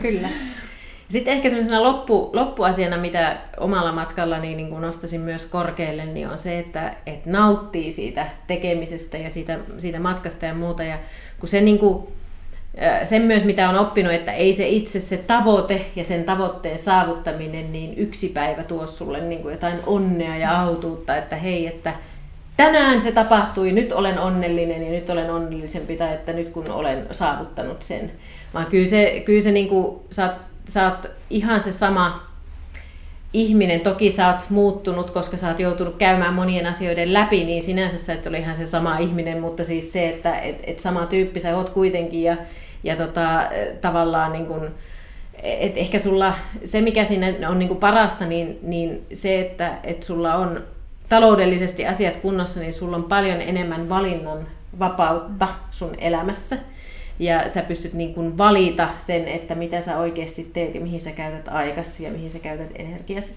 kyllä. 0.02 0.30
Sitten 1.10 1.34
ehkä 1.34 1.50
sellaisena 1.50 1.84
loppu, 1.84 2.30
loppuasiana, 2.34 2.98
mitä 2.98 3.38
omalla 3.60 3.92
matkallani 3.92 4.56
niin 4.56 4.70
kuin 4.70 4.82
nostaisin 4.82 5.22
myös 5.22 5.46
korkealle, 5.46 6.06
niin 6.06 6.28
on 6.28 6.38
se, 6.38 6.60
että, 6.60 6.96
että 7.06 7.30
nauttii 7.30 7.92
siitä 7.92 8.28
tekemisestä 8.48 9.18
ja 9.18 9.32
siitä, 9.32 9.60
siitä 9.78 10.00
matkasta 10.00 10.46
ja 10.46 10.54
muuta. 10.54 10.84
Ja 10.84 11.00
kun 11.40 11.50
se 11.50 11.62
niin 11.62 11.80
kuin, 11.80 12.08
sen 13.04 13.22
myös, 13.22 13.46
mitä 13.46 13.70
on 13.70 13.78
oppinut, 13.78 14.14
että 14.14 14.32
ei 14.32 14.54
se 14.54 14.68
itse 14.68 15.00
se 15.00 15.18
tavoite 15.18 15.86
ja 15.96 16.04
sen 16.04 16.24
tavoitteen 16.24 16.80
saavuttaminen, 16.80 17.72
niin 17.72 17.98
yksi 17.98 18.28
päivä 18.30 18.64
tuo 18.64 18.88
sulle 18.88 19.22
niin 19.22 19.42
kuin 19.42 19.52
jotain 19.52 19.80
onnea 19.86 20.38
ja 20.38 20.62
autuutta, 20.62 21.18
että 21.18 21.36
hei, 21.36 21.68
että 21.68 21.94
tänään 22.58 23.02
se 23.02 23.12
tapahtui, 23.12 23.72
nyt 23.72 23.92
olen 23.92 24.20
onnellinen 24.20 24.84
ja 24.84 24.92
nyt 24.92 25.10
olen 25.10 25.32
onnellisempi, 25.32 25.96
tai 25.96 26.14
että 26.14 26.34
nyt 26.34 26.50
kun 26.50 26.72
olen 26.72 27.08
saavuttanut 27.12 27.82
sen. 27.82 28.12
Vaan 28.54 28.66
kyllä 28.66 28.86
se, 28.86 29.22
kyllä 29.26 29.42
se 29.42 29.52
niin 29.52 29.70
kuin, 29.70 30.00
sä, 30.12 30.26
oot, 30.26 30.36
sä 30.70 30.92
oot 30.92 31.12
ihan 31.30 31.62
se 31.62 31.72
sama 31.72 32.32
ihminen. 33.34 33.80
Toki 33.80 34.12
sä 34.12 34.28
oot 34.28 34.50
muuttunut, 34.50 35.12
koska 35.12 35.38
sä 35.38 35.48
oot 35.48 35.60
joutunut 35.60 35.96
käymään 35.98 36.34
monien 36.34 36.66
asioiden 36.66 37.14
läpi, 37.14 37.44
niin 37.44 37.64
sinänsä 37.64 37.98
sä 37.98 38.14
et 38.14 38.28
ole 38.28 38.38
ihan 38.38 38.56
se 38.56 38.66
sama 38.66 38.98
ihminen, 38.98 39.42
mutta 39.42 39.64
siis 39.64 39.94
se, 39.94 40.10
että 40.10 40.40
et, 40.40 40.60
et 40.64 40.80
sama 40.80 41.06
tyyppi 41.06 41.40
sä 41.40 41.58
oot 41.58 41.70
kuitenkin 41.70 42.24
ja, 42.24 42.38
ja 42.84 42.96
tota, 42.96 43.50
tavallaan 43.82 44.34
niin 44.34 44.46
kuin, 44.46 44.64
et 45.44 45.78
ehkä 45.78 46.00
sulla, 46.00 46.34
se 46.64 46.82
mikä 46.82 47.06
siinä 47.06 47.50
on 47.50 47.60
niin 47.60 47.70
kuin 47.70 47.80
parasta, 47.80 48.26
niin, 48.26 48.60
niin 48.62 49.06
se, 49.14 49.42
että 49.42 49.78
et 49.84 50.04
sulla 50.04 50.36
on 50.36 50.64
taloudellisesti 51.12 51.86
asiat 51.86 52.16
kunnossa, 52.16 52.60
niin 52.60 52.74
sulla 52.74 52.98
on 52.98 53.04
paljon 53.04 53.42
enemmän 53.42 53.90
valinnan 53.90 54.48
vapautta 54.80 55.48
sun 55.72 55.96
elämässä. 55.98 56.58
Ja 57.20 57.50
sä 57.50 57.62
pystyt 57.62 57.94
niin 57.94 58.14
kuin 58.14 58.38
valita 58.38 58.90
sen, 58.98 59.28
että 59.28 59.56
mitä 59.56 59.82
sä 59.82 59.98
oikeasti 59.98 60.50
teet 60.54 60.76
ja 60.76 60.82
mihin 60.82 61.02
sä 61.02 61.12
käytät 61.12 61.48
aikasi 61.48 62.04
ja 62.04 62.12
mihin 62.12 62.32
sä 62.32 62.40
käytät 62.40 62.70
energiasi. 62.76 63.36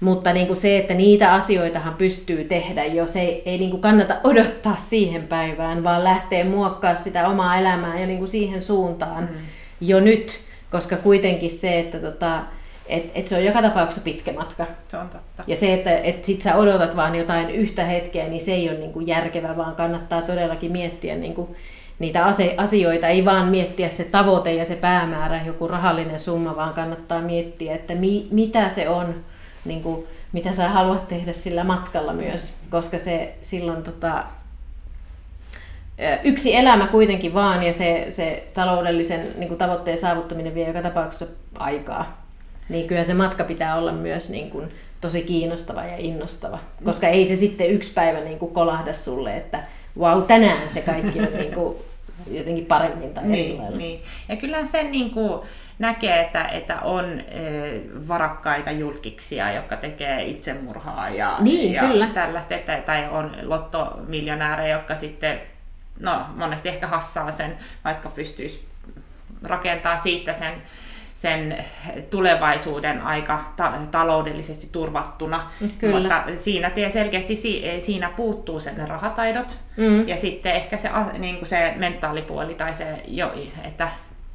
Mutta 0.00 0.32
niin 0.32 0.46
kuin 0.46 0.56
se, 0.56 0.78
että 0.78 0.94
niitä 0.94 1.32
asioitahan 1.32 1.94
pystyy 1.94 2.44
tehdä 2.44 2.84
jo, 2.84 3.06
se 3.06 3.20
ei, 3.20 3.42
ei 3.46 3.58
niin 3.58 3.70
kuin 3.70 3.82
kannata 3.82 4.20
odottaa 4.24 4.76
siihen 4.76 5.22
päivään, 5.22 5.84
vaan 5.84 6.04
lähteä 6.04 6.44
muokkaa 6.44 6.94
sitä 6.94 7.28
omaa 7.28 7.58
elämää 7.58 8.00
ja 8.00 8.06
niin 8.06 8.18
kuin 8.18 8.28
siihen 8.28 8.62
suuntaan 8.62 9.28
mm. 9.32 9.38
jo 9.80 10.00
nyt. 10.00 10.40
Koska 10.70 10.96
kuitenkin 10.96 11.50
se, 11.50 11.78
että 11.78 11.98
tota, 11.98 12.42
et, 12.86 13.10
et 13.14 13.28
se 13.28 13.36
on 13.36 13.44
joka 13.44 13.62
tapauksessa 13.62 14.04
pitkä 14.04 14.32
matka. 14.32 14.66
Se 14.88 14.96
on 14.96 15.08
totta. 15.08 15.44
Ja 15.46 15.56
se, 15.56 15.74
että 15.74 15.98
et 15.98 16.24
sit 16.24 16.40
sä 16.40 16.56
odotat 16.56 16.96
vaan 16.96 17.14
jotain 17.14 17.50
yhtä 17.50 17.84
hetkeä, 17.84 18.28
niin 18.28 18.40
se 18.40 18.52
ei 18.52 18.70
ole 18.70 18.78
niinku 18.78 19.00
järkevä, 19.00 19.56
vaan 19.56 19.74
kannattaa 19.74 20.22
todellakin 20.22 20.72
miettiä 20.72 21.16
niinku 21.16 21.56
niitä 21.98 22.24
asioita. 22.56 23.08
Ei 23.08 23.24
vaan 23.24 23.46
miettiä 23.46 23.88
se 23.88 24.04
tavoite 24.04 24.54
ja 24.54 24.64
se 24.64 24.76
päämäärä, 24.76 25.40
joku 25.46 25.68
rahallinen 25.68 26.20
summa, 26.20 26.56
vaan 26.56 26.74
kannattaa 26.74 27.22
miettiä, 27.22 27.74
että 27.74 27.94
mi, 27.94 28.28
mitä 28.30 28.68
se 28.68 28.88
on, 28.88 29.14
niinku, 29.64 30.06
mitä 30.32 30.52
sä 30.52 30.68
haluat 30.68 31.08
tehdä 31.08 31.32
sillä 31.32 31.64
matkalla 31.64 32.12
myös. 32.12 32.52
Koska 32.70 32.98
se 32.98 33.34
silloin 33.40 33.82
tota, 33.82 34.24
yksi 36.24 36.56
elämä 36.56 36.86
kuitenkin 36.86 37.34
vaan 37.34 37.62
ja 37.62 37.72
se, 37.72 38.06
se 38.10 38.48
taloudellisen 38.54 39.26
niin 39.36 39.56
tavoitteen 39.56 39.98
saavuttaminen 39.98 40.54
vie 40.54 40.66
joka 40.66 40.82
tapauksessa 40.82 41.26
aikaa 41.58 42.23
niin 42.68 42.86
kyllä 42.86 43.04
se 43.04 43.14
matka 43.14 43.44
pitää 43.44 43.76
olla 43.76 43.92
myös 43.92 44.30
niin 44.30 44.50
kuin 44.50 44.72
tosi 45.00 45.22
kiinnostava 45.22 45.84
ja 45.84 45.96
innostava. 45.96 46.58
Koska 46.84 47.08
ei 47.08 47.24
se 47.24 47.36
sitten 47.36 47.70
yksi 47.70 47.92
päivä 47.92 48.20
niin 48.20 48.38
kuin 48.38 48.54
kolahda 48.54 48.92
sulle, 48.92 49.36
että 49.36 49.64
wow, 49.98 50.22
tänään 50.22 50.68
se 50.68 50.80
kaikki 50.80 51.20
on 51.20 51.32
niin 51.38 51.54
kuin 51.54 51.76
jotenkin 52.30 52.66
paremmin 52.66 53.14
tai 53.14 53.24
niin, 53.24 53.78
niin. 53.78 54.02
Ja 54.28 54.36
kyllä 54.36 54.64
sen 54.64 54.92
niin 54.92 55.10
kuin 55.10 55.40
näkee, 55.78 56.20
että, 56.20 56.44
että 56.44 56.80
on 56.80 57.20
e, 57.20 57.24
varakkaita 58.08 58.70
julkiksia, 58.70 59.52
jotka 59.52 59.76
tekee 59.76 60.24
itsemurhaa 60.24 61.10
ja, 61.10 61.36
niin, 61.40 61.72
ja 61.72 61.82
kyllä. 61.82 62.06
tällaista, 62.06 62.54
että, 62.54 62.82
tai 62.86 63.08
on 63.10 63.36
lottomiljonäärejä, 63.42 64.76
jotka 64.76 64.94
sitten 64.94 65.40
no, 66.00 66.26
monesti 66.36 66.68
ehkä 66.68 66.86
hassaa 66.86 67.32
sen, 67.32 67.56
vaikka 67.84 68.08
pystyisi 68.08 68.64
rakentaa 69.42 69.96
siitä 69.96 70.32
sen 70.32 70.52
sen 71.24 71.64
tulevaisuuden 72.10 73.00
aika 73.00 73.44
ta- 73.56 73.72
taloudellisesti 73.90 74.68
turvattuna. 74.72 75.50
Kyllä. 75.78 75.98
Mutta 76.00 76.24
siinä 76.38 76.70
selkeästi 76.90 77.36
siinä 77.78 78.10
puuttuu 78.16 78.60
sen 78.60 78.76
ne 78.76 78.86
rahataidot 78.86 79.56
mm. 79.76 80.08
ja 80.08 80.16
sitten 80.16 80.52
ehkä 80.52 80.76
se, 80.76 80.90
niin 81.18 81.36
kuin 81.36 81.48
se 81.48 81.74
mentaalipuoli 81.76 82.54
tai 82.54 82.74
se, 82.74 83.02
jo, 83.08 83.34
että 83.64 83.88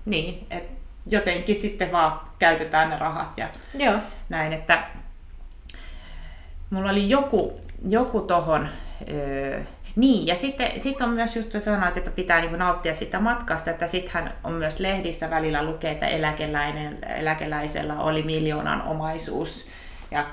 niin, 0.06 0.48
et 0.52 0.64
jotenkin 1.06 1.56
sitten 1.56 1.92
vaan 1.92 2.20
käytetään 2.40 2.90
ne 2.90 2.98
rahat 2.98 3.38
ja 3.38 3.48
Joo. 3.74 4.00
näin, 4.30 4.54
että 4.54 4.84
mulla 6.70 6.90
oli 6.90 7.10
joku, 7.10 7.62
joku 7.90 8.22
tohon, 8.22 8.70
öö, 9.12 9.62
niin, 10.00 10.28
ja 10.28 10.36
sitten 10.36 10.80
sit 10.80 11.02
on 11.02 11.10
myös 11.10 11.36
just 11.36 11.52
sanoit, 11.60 11.98
että 11.98 12.12
pitää 12.12 12.42
niin 12.42 12.60
nauttia 12.60 12.96
sitä 12.96 13.20
matkasta, 13.20 13.70
että 13.70 13.88
sittenhän 13.88 14.34
on 14.44 14.54
myös 14.54 14.80
lehdissä 14.80 15.30
välillä 15.30 15.64
lukee, 15.64 15.92
että 15.92 16.08
eläkeläinen, 16.08 16.98
eläkeläisellä 17.18 18.00
oli 18.00 18.24
miljoonan 18.24 18.82
omaisuus 18.82 19.68
ja, 20.12 20.26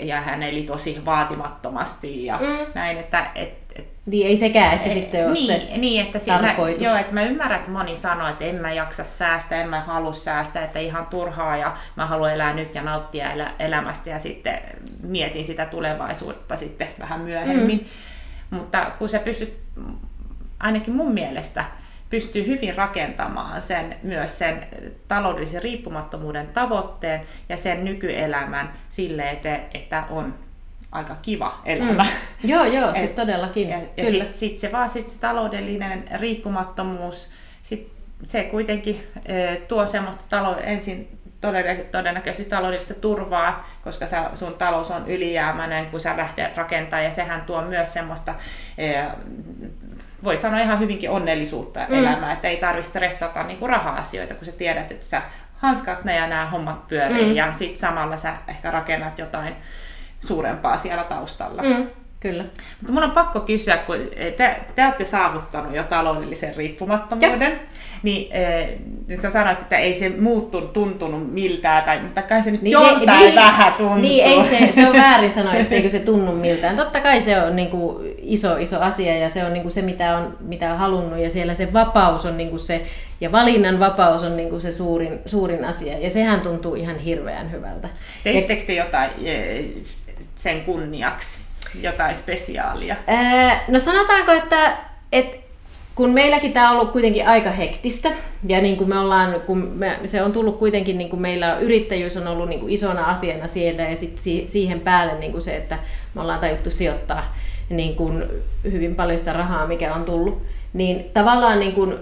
ja 0.00 0.20
hän 0.20 0.42
eli 0.42 0.62
tosi 0.62 1.02
vaatimattomasti 1.04 2.24
ja 2.24 2.38
mm. 2.38 2.72
näin, 2.74 2.98
että 2.98 3.26
et, 3.34 3.54
et, 3.76 3.86
niin 4.06 4.26
ei 4.26 4.36
sekään 4.36 4.72
ehkä 4.72 4.90
sitten 4.90 5.26
ole 5.26 5.32
niin, 5.32 5.46
se 5.46 5.78
niin, 5.78 6.06
että 6.06 6.18
tarkoitus. 6.26 6.80
Mä, 6.80 6.86
joo, 6.86 6.96
että 6.96 7.14
mä 7.14 7.22
ymmärrän, 7.22 7.58
että 7.58 7.70
moni 7.70 7.96
sanoo, 7.96 8.28
että 8.28 8.44
en 8.44 8.54
mä 8.54 8.72
jaksa 8.72 9.04
säästää, 9.04 9.62
en 9.62 9.68
mä 9.68 9.80
halua 9.80 10.12
säästää, 10.12 10.64
että 10.64 10.78
ihan 10.78 11.06
turhaa 11.06 11.56
ja 11.56 11.76
mä 11.96 12.06
haluan 12.06 12.32
elää 12.32 12.54
nyt 12.54 12.74
ja 12.74 12.82
nauttia 12.82 13.32
elä, 13.32 13.52
elämästä 13.58 14.10
ja 14.10 14.18
sitten 14.18 14.58
mietin 15.02 15.44
sitä 15.44 15.66
tulevaisuutta 15.66 16.56
sitten 16.56 16.88
vähän 16.98 17.20
myöhemmin. 17.20 17.78
Mm. 17.78 17.86
Mutta 18.50 18.92
kun 18.98 19.08
sä 19.08 19.18
pystyt, 19.18 19.60
ainakin 20.60 20.94
mun 20.94 21.12
mielestä, 21.12 21.64
pystyy 22.10 22.46
hyvin 22.46 22.74
rakentamaan 22.74 23.62
sen, 23.62 23.96
myös 24.02 24.38
sen 24.38 24.66
taloudellisen 25.08 25.62
riippumattomuuden 25.62 26.46
tavoitteen 26.46 27.20
ja 27.48 27.56
sen 27.56 27.84
nykyelämän 27.84 28.72
sille, 28.90 29.30
että, 29.30 29.60
että 29.74 30.04
on 30.10 30.34
aika 30.92 31.16
kiva 31.22 31.60
elämä. 31.64 32.02
Mm. 32.02 32.50
Joo, 32.50 32.64
joo, 32.64 32.94
siis 32.94 33.12
todellakin. 33.12 33.68
Ja, 33.68 33.78
ja 33.96 34.04
sitten 34.10 34.34
sit 34.34 34.58
se 34.58 34.72
vaan 34.72 34.88
sit 34.88 35.08
se 35.08 35.20
taloudellinen 35.20 36.04
riippumattomuus, 36.14 37.28
sit 37.62 37.92
se 38.22 38.44
kuitenkin 38.44 39.06
e, 39.24 39.56
tuo 39.56 39.86
semmoista 39.86 40.24
talo, 40.28 40.56
ensin 40.58 41.15
todennäköisesti 41.92 42.50
taloudellista 42.50 42.94
turvaa, 42.94 43.68
koska 43.84 44.06
sä, 44.06 44.30
sun 44.34 44.54
talous 44.54 44.90
on 44.90 45.08
ylijäämäinen, 45.08 45.86
kun 45.86 46.00
sä 46.00 46.16
lähdet 46.16 46.56
rakentamaan, 46.56 47.04
ja 47.04 47.10
sehän 47.10 47.42
tuo 47.42 47.62
myös 47.62 47.92
semmoista, 47.92 48.34
eh, 48.78 49.04
voi 50.24 50.36
sanoa 50.36 50.60
ihan 50.60 50.80
hyvinkin 50.80 51.10
onnellisuutta 51.10 51.80
mm. 51.88 51.94
elämää, 51.98 52.32
että 52.32 52.48
ei 52.48 52.56
tarvitse 52.56 52.90
stressata 52.90 53.42
niinku 53.42 53.66
raha-asioita, 53.66 54.34
kun 54.34 54.46
sä 54.46 54.52
tiedät, 54.52 54.90
että 54.92 55.06
sä 55.06 55.22
hanskat 55.56 56.04
ne 56.04 56.16
ja 56.16 56.26
nämä 56.26 56.46
hommat 56.46 56.88
pyörii, 56.88 57.26
mm. 57.26 57.36
ja 57.36 57.52
sitten 57.52 57.80
samalla 57.80 58.16
sä 58.16 58.34
ehkä 58.48 58.70
rakennat 58.70 59.18
jotain 59.18 59.56
suurempaa 60.20 60.76
siellä 60.76 61.04
taustalla. 61.04 61.62
Mm. 61.62 61.86
Kyllä. 62.20 62.44
Mutta 62.80 62.92
mun 62.92 63.02
on 63.02 63.10
pakko 63.10 63.40
kysyä, 63.40 63.76
kun 63.76 63.96
te, 64.36 64.56
te 64.74 64.84
olette 64.84 65.04
saavuttanut 65.04 65.74
jo 65.74 65.82
taloudellisen 65.82 66.56
riippumattomuuden, 66.56 67.52
ja. 67.52 67.58
niin 68.02 68.32
äh, 69.12 69.20
sä 69.22 69.30
sanoit, 69.30 69.60
että 69.60 69.76
ei 69.76 69.94
se 69.94 70.08
muuttunut, 70.08 70.72
tuntunut 70.72 71.32
miltään, 71.32 71.84
tai, 71.84 72.02
mutta 72.02 72.22
kai 72.22 72.42
se 72.42 72.50
nyt 72.50 72.62
niin, 72.62 72.72
joltain 72.72 73.20
niin, 73.20 73.34
vähän 73.34 73.72
tuntuu. 73.72 73.96
Niin, 73.96 74.24
ei 74.24 74.44
se, 74.44 74.72
se 74.72 74.88
on 74.88 74.96
väärin 75.02 75.30
sanoa, 75.30 75.54
etteikö 75.54 75.90
se 75.90 75.98
tunnu 75.98 76.32
miltään. 76.32 76.76
Totta 76.76 77.00
kai 77.00 77.20
se 77.20 77.40
on 77.40 77.56
niin 77.56 77.70
kuin, 77.70 78.14
iso, 78.18 78.56
iso 78.56 78.80
asia 78.80 79.18
ja 79.18 79.28
se 79.28 79.44
on 79.44 79.52
niin 79.52 79.62
kuin 79.62 79.72
se, 79.72 79.82
mitä 79.82 80.16
on, 80.16 80.36
mitä 80.40 80.72
on 80.72 80.78
halunnut 80.78 81.18
ja 81.18 81.30
siellä 81.30 81.54
se 81.54 81.72
vapaus 81.72 82.26
on 82.26 82.36
niin 82.36 82.50
kuin 82.50 82.60
se, 82.60 82.82
ja 83.20 83.32
valinnan 83.32 83.80
vapaus 83.80 84.22
on 84.22 84.36
niin 84.36 84.50
kuin 84.50 84.60
se 84.60 84.72
suurin, 84.72 85.18
suurin 85.26 85.64
asia 85.64 85.98
ja 85.98 86.10
sehän 86.10 86.40
tuntuu 86.40 86.74
ihan 86.74 86.98
hirveän 86.98 87.52
hyvältä. 87.52 87.88
Teittekö 88.24 88.62
te 88.66 88.74
jotain 88.74 89.10
sen 90.36 90.60
kunniaksi? 90.60 91.45
Jotain 91.82 92.16
spesiaalia? 92.16 92.96
Ää, 93.06 93.64
no 93.68 93.78
sanotaanko, 93.78 94.32
että, 94.32 94.76
että 95.12 95.36
kun 95.94 96.10
meilläkin 96.10 96.52
tämä 96.52 96.70
on 96.70 96.76
ollut 96.76 96.92
kuitenkin 96.92 97.28
aika 97.28 97.50
hektistä, 97.50 98.10
ja 98.48 98.60
niin 98.60 98.76
kuin 98.76 98.88
me 98.88 98.98
ollaan, 98.98 99.40
kun 99.46 99.58
me, 99.58 100.00
se 100.04 100.22
on 100.22 100.32
tullut 100.32 100.58
kuitenkin, 100.58 100.98
niin 100.98 101.10
kuin 101.10 101.22
meillä 101.22 101.58
yrittäjyys 101.58 102.16
on 102.16 102.26
ollut 102.26 102.48
niin 102.48 102.60
kuin 102.60 102.72
isona 102.72 103.04
asiana 103.04 103.46
siellä, 103.46 103.82
ja 103.82 103.96
sit 103.96 104.18
si, 104.18 104.44
siihen 104.46 104.80
päälle 104.80 105.18
niin 105.18 105.32
kuin 105.32 105.42
se, 105.42 105.56
että 105.56 105.78
me 106.14 106.20
ollaan 106.20 106.40
tajuttu 106.40 106.70
sijoittaa 106.70 107.34
niin 107.68 107.96
kuin 107.96 108.24
hyvin 108.64 108.94
paljon 108.94 109.18
sitä 109.18 109.32
rahaa, 109.32 109.66
mikä 109.66 109.94
on 109.94 110.04
tullut, 110.04 110.42
niin 110.76 111.10
tavallaan 111.14 111.58
niin 111.58 111.72
kuin, 111.72 111.94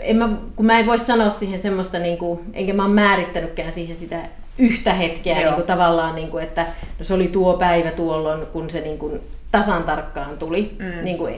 en 0.00 0.16
mä, 0.16 0.28
kun 0.56 0.66
mä 0.66 0.78
en 0.78 0.86
voi 0.86 0.98
sanoa 0.98 1.30
siihen 1.30 1.58
semmoista, 1.58 1.98
niin 1.98 2.18
kuin, 2.18 2.40
enkä 2.52 2.72
mä 2.72 2.84
ole 2.84 2.94
määrittänytkään 2.94 3.72
siihen 3.72 3.96
sitä 3.96 4.20
yhtä 4.58 4.94
hetkeä 4.94 5.36
niin 5.38 5.54
kuin 5.54 5.66
tavallaan, 5.66 6.14
niin 6.14 6.28
kuin, 6.28 6.44
että 6.44 6.66
no 6.98 7.04
se 7.04 7.14
oli 7.14 7.28
tuo 7.28 7.54
päivä 7.54 7.90
tuolloin, 7.90 8.46
kun 8.46 8.70
se 8.70 8.80
niin 8.80 8.98
kuin 8.98 9.20
tasan 9.50 9.84
tarkkaan 9.84 10.38
tuli. 10.38 10.76
Mm. 10.78 11.04
Niin 11.04 11.18
kuin, 11.18 11.34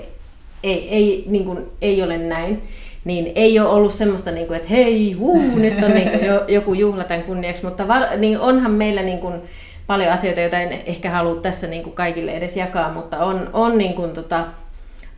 ei, 0.62 0.88
ei, 0.88 1.24
niin 1.26 1.44
kuin, 1.44 1.58
ei 1.82 2.02
ole 2.02 2.18
näin. 2.18 2.62
Niin 3.04 3.32
ei 3.34 3.60
ole 3.60 3.68
ollut 3.68 3.92
semmoista, 3.92 4.30
niin 4.30 4.46
kuin, 4.46 4.56
että 4.56 4.68
hei, 4.68 5.12
huu, 5.12 5.56
nyt 5.56 5.84
on 5.84 5.90
niin 5.90 6.10
kuin, 6.10 6.24
jo, 6.24 6.44
joku 6.56 6.74
juhla 6.74 7.04
tämän 7.04 7.22
kunniaksi, 7.22 7.64
mutta 7.64 7.88
var, 7.88 8.16
niin 8.16 8.40
onhan 8.40 8.70
meillä 8.70 9.02
niin 9.02 9.18
kuin, 9.18 9.34
paljon 9.86 10.12
asioita, 10.12 10.40
joita 10.40 10.60
en 10.60 10.72
ehkä 10.86 11.10
halua 11.10 11.40
tässä 11.40 11.66
niin 11.66 11.82
kuin 11.82 11.94
kaikille 11.94 12.30
edes 12.30 12.56
jakaa, 12.56 12.92
mutta 12.92 13.18
on, 13.18 13.50
on 13.52 13.78
niin 13.78 13.94
kuin, 13.94 14.10
tota, 14.10 14.46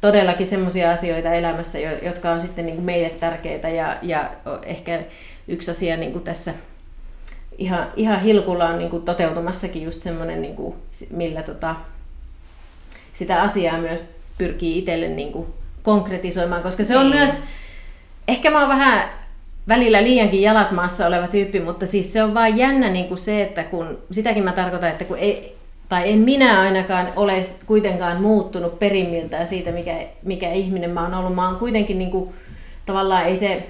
todellakin 0.03 0.47
semmoisia 0.47 0.91
asioita 0.91 1.33
elämässä, 1.33 1.79
jotka 1.79 2.31
on 2.31 2.41
sitten 2.41 2.67
niin 2.67 2.75
kuin 2.75 2.85
meille 2.85 3.11
tärkeitä 3.11 3.69
ja, 3.69 3.99
ja 4.03 4.31
ehkä 4.63 5.03
yksi 5.49 5.71
asia 5.71 5.97
niin 5.97 6.13
kuin 6.13 6.25
tässä 6.25 6.55
ihan, 7.59 7.93
ihan 7.97 8.21
hilkulla 8.21 8.69
on 8.69 8.79
niin 8.79 8.91
kuin 8.91 9.05
toteutumassakin 9.05 9.83
just 9.83 10.03
semmoinen, 10.03 10.43
niin 10.43 10.57
kuin, 10.57 10.75
millä 11.11 11.43
tota, 11.43 11.77
sitä 13.15 13.43
asiaa 13.43 13.79
myös 13.79 14.05
pyrkii 14.39 14.79
itselle 14.79 15.09
niin 15.09 15.33
kuin 15.33 15.47
konkretisoimaan, 15.83 16.63
koska 16.63 16.85
se 16.85 16.97
on 16.97 17.11
niin. 17.11 17.17
myös, 17.17 17.43
ehkä 18.29 18.51
mä 18.51 18.61
oon 18.61 18.69
vähän 18.69 19.11
välillä 19.69 20.03
liiankin 20.03 20.43
jalat 20.43 20.71
maassa 20.71 21.07
oleva 21.07 21.29
tyyppi, 21.29 21.61
mutta 21.61 21.87
siis 21.87 22.13
se 22.13 22.23
on 22.23 22.35
vaan 22.35 22.57
jännä 22.57 22.91
niin 22.91 23.09
kuin 23.09 23.19
se, 23.19 23.43
että 23.43 23.65
kun, 23.65 23.99
sitäkin 24.11 24.45
mä 24.45 24.53
tarkoitan, 24.53 24.91
että 24.91 25.05
kun 25.05 25.19
ei, 25.19 25.57
tai 25.93 26.13
en 26.13 26.19
minä 26.19 26.61
ainakaan 26.61 27.13
ole 27.17 27.43
kuitenkaan 27.67 28.23
muuttunut 28.23 28.79
perimmiltään 28.79 29.47
siitä, 29.47 29.71
mikä, 29.71 29.95
mikä 30.23 30.53
ihminen 30.53 30.91
mä 30.91 31.03
oon 31.03 31.15
ollut. 31.15 31.35
Mä 31.35 31.49
oon 31.49 31.57
kuitenkin 31.57 31.99
niin 31.99 32.11
kuin, 32.11 32.35
tavallaan 32.87 33.25
ei 33.25 33.37
se, 33.37 33.67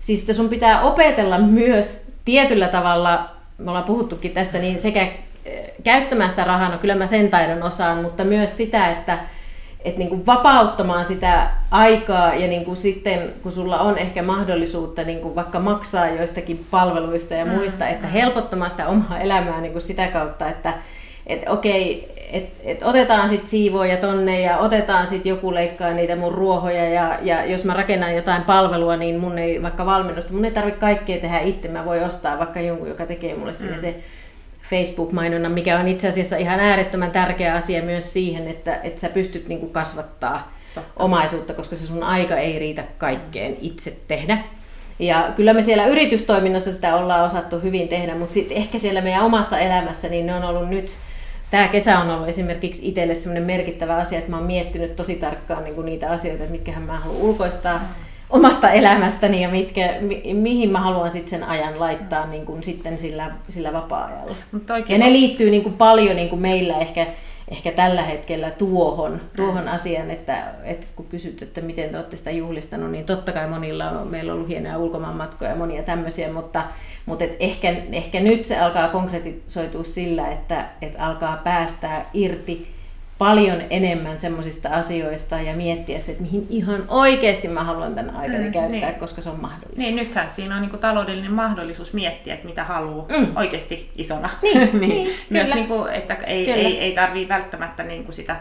siis 0.00 0.20
että 0.20 0.32
sun 0.32 0.48
pitää 0.48 0.80
opetella 0.80 1.38
myös 1.38 2.06
tietyllä 2.24 2.68
tavalla, 2.68 3.30
me 3.58 3.70
ollaan 3.70 3.84
puhuttukin 3.84 4.30
tästä, 4.30 4.58
niin 4.58 4.78
sekä 4.78 5.08
eh, 5.44 5.72
käyttämään 5.84 6.30
sitä 6.30 6.44
rahaa, 6.44 6.68
no 6.68 6.78
kyllä 6.78 6.94
mä 6.94 7.06
sen 7.06 7.28
taidon 7.28 7.62
osaan, 7.62 8.02
mutta 8.02 8.24
myös 8.24 8.56
sitä, 8.56 8.90
että 8.90 9.18
että 9.84 9.98
niin 9.98 10.08
kuin 10.08 10.26
vapauttamaan 10.26 11.04
sitä 11.04 11.50
aikaa 11.70 12.34
ja 12.34 12.48
niin 12.48 12.64
kuin 12.64 12.76
sitten, 12.76 13.32
kun 13.42 13.52
sulla 13.52 13.80
on 13.80 13.98
ehkä 13.98 14.22
mahdollisuutta 14.22 15.04
niin 15.04 15.20
kuin 15.20 15.34
vaikka 15.34 15.60
maksaa 15.60 16.08
joistakin 16.08 16.66
palveluista 16.70 17.34
ja 17.34 17.46
muista, 17.46 17.84
mm, 17.84 17.90
että 17.90 18.06
mm. 18.06 18.12
helpottamaan 18.12 18.70
sitä 18.70 18.86
omaa 18.86 19.18
elämää 19.18 19.60
niin 19.60 19.72
kuin 19.72 19.82
sitä 19.82 20.06
kautta, 20.06 20.48
että 20.48 20.74
että 21.26 21.50
okei, 21.52 22.16
et, 22.32 22.52
et 22.64 22.82
otetaan 22.82 23.28
sitten 23.28 23.50
siivoja 23.50 23.96
tonne 23.96 24.40
ja 24.40 24.58
otetaan 24.58 25.06
sitten 25.06 25.30
joku 25.30 25.54
leikkaa 25.54 25.90
niitä 25.90 26.16
mun 26.16 26.32
ruohoja 26.34 26.88
ja, 26.88 27.18
ja 27.22 27.44
jos 27.44 27.64
mä 27.64 27.74
rakennan 27.74 28.14
jotain 28.14 28.42
palvelua, 28.42 28.96
niin 28.96 29.18
mun 29.18 29.38
ei 29.38 29.62
vaikka 29.62 29.86
valmennusta, 29.86 30.32
mun 30.32 30.44
ei 30.44 30.50
tarvitse 30.50 30.80
kaikkea 30.80 31.20
tehdä 31.20 31.38
itse, 31.38 31.68
mä 31.68 31.84
voi 31.84 32.04
ostaa 32.04 32.38
vaikka 32.38 32.60
jonkun, 32.60 32.88
joka 32.88 33.06
tekee 33.06 33.34
mulle 33.34 33.52
mm. 33.52 33.56
sinne 33.56 33.78
se 33.78 33.96
Facebook-mainonnan, 34.70 35.52
mikä 35.52 35.78
on 35.78 35.88
itse 35.88 36.08
asiassa 36.08 36.36
ihan 36.36 36.60
äärettömän 36.60 37.10
tärkeä 37.10 37.54
asia 37.54 37.82
myös 37.82 38.12
siihen, 38.12 38.48
että, 38.48 38.80
että 38.82 39.00
sä 39.00 39.08
pystyt 39.08 39.48
niinku 39.48 39.66
kasvattaa 39.66 40.52
Totta. 40.74 40.90
omaisuutta, 40.96 41.54
koska 41.54 41.76
se 41.76 41.86
sun 41.86 42.02
aika 42.02 42.36
ei 42.36 42.58
riitä 42.58 42.84
kaikkeen 42.98 43.56
itse 43.60 43.96
tehdä. 44.08 44.38
Ja 44.98 45.32
kyllä 45.36 45.52
me 45.52 45.62
siellä 45.62 45.86
yritystoiminnassa 45.86 46.72
sitä 46.72 46.96
ollaan 46.96 47.26
osattu 47.26 47.60
hyvin 47.60 47.88
tehdä, 47.88 48.14
mutta 48.14 48.34
sitten 48.34 48.56
ehkä 48.56 48.78
siellä 48.78 49.00
meidän 49.00 49.24
omassa 49.24 49.58
elämässä, 49.58 50.08
niin 50.08 50.26
ne 50.26 50.36
on 50.36 50.44
ollut 50.44 50.68
nyt 50.68 50.98
tämä 51.56 51.68
kesä 51.68 51.98
on 51.98 52.10
ollut 52.10 52.28
esimerkiksi 52.28 52.88
itselle 52.88 53.14
sellainen 53.14 53.42
merkittävä 53.42 53.96
asia, 53.96 54.18
että 54.18 54.30
mä 54.30 54.36
oon 54.36 54.46
miettinyt 54.46 54.96
tosi 54.96 55.14
tarkkaan 55.14 55.64
niin 55.64 55.74
kuin 55.74 55.84
niitä 55.84 56.10
asioita, 56.10 56.42
että 56.42 56.52
mitkä 56.52 56.80
mä 56.80 56.98
haluan 56.98 57.20
ulkoistaa 57.20 57.78
mm. 57.78 57.84
omasta 58.30 58.70
elämästäni 58.70 59.42
ja 59.42 59.48
mitkä, 59.48 59.94
mi, 60.00 60.34
mihin 60.34 60.70
mä 60.70 60.80
haluan 60.80 61.10
sitten 61.10 61.30
sen 61.30 61.48
ajan 61.48 61.80
laittaa 61.80 62.26
niin 62.26 62.46
kuin 62.46 62.62
sitten 62.62 62.98
sillä, 62.98 63.30
sillä 63.48 63.72
vapaa-ajalla. 63.72 64.34
Ja 64.88 64.98
ne 64.98 65.12
liittyy 65.12 65.50
niin 65.50 65.62
kuin 65.62 65.74
paljon 65.74 66.16
niin 66.16 66.28
kuin 66.28 66.40
meillä 66.40 66.78
ehkä 66.78 67.06
ehkä 67.48 67.72
tällä 67.72 68.02
hetkellä 68.02 68.50
tuohon, 68.50 69.20
tuohon 69.36 69.68
asiaan, 69.68 70.10
että, 70.10 70.54
että 70.64 70.86
kun 70.96 71.06
kysyt, 71.06 71.42
että 71.42 71.60
miten 71.60 71.90
te 71.90 71.96
olette 71.96 72.16
sitä 72.16 72.30
juhlistanut, 72.30 72.90
niin 72.90 73.04
totta 73.04 73.32
kai 73.32 73.48
monilla 73.48 73.90
on, 73.90 74.08
meillä 74.08 74.32
on 74.32 74.36
ollut 74.36 74.48
hienoja 74.48 74.78
ulkomaanmatkoja 74.78 75.50
ja 75.50 75.56
monia 75.56 75.82
tämmöisiä, 75.82 76.32
mutta, 76.32 76.64
mutta 77.06 77.24
et 77.24 77.36
ehkä, 77.40 77.68
ehkä 77.92 78.20
nyt 78.20 78.44
se 78.44 78.58
alkaa 78.58 78.88
konkretisoitua 78.88 79.84
sillä, 79.84 80.28
että, 80.28 80.68
että 80.82 81.06
alkaa 81.06 81.36
päästää 81.36 82.10
irti 82.14 82.75
paljon 83.18 83.62
enemmän 83.70 84.20
semmoisista 84.20 84.68
asioista 84.68 85.40
ja 85.40 85.54
miettiä 85.54 85.98
se, 85.98 86.12
että 86.12 86.22
mihin 86.22 86.46
ihan 86.50 86.84
oikeasti 86.88 87.48
mä 87.48 87.64
haluan 87.64 87.94
tämän 87.94 88.16
aikani 88.16 88.44
mm, 88.44 88.52
käyttää, 88.52 88.90
niin. 88.90 89.00
koska 89.00 89.20
se 89.20 89.30
on 89.30 89.40
mahdollista. 89.40 89.82
Niin, 89.82 89.96
nythän 89.96 90.28
siinä 90.28 90.54
on 90.54 90.62
niinku 90.62 90.76
taloudellinen 90.76 91.32
mahdollisuus 91.32 91.92
miettiä, 91.92 92.34
että 92.34 92.46
mitä 92.46 92.64
haluaa 92.64 93.06
mm. 93.18 93.36
oikeasti 93.36 93.90
isona. 93.96 94.30
Niin, 94.42 94.58
niin, 94.80 94.80
niin 94.80 95.10
Myös 95.30 95.44
kyllä. 95.44 95.54
niinku, 95.54 95.86
että 95.92 96.14
ei, 96.14 96.50
ei, 96.50 96.78
ei 96.78 96.92
tarvii 96.92 97.28
välttämättä 97.28 97.82
niinku 97.82 98.12
sitä 98.12 98.36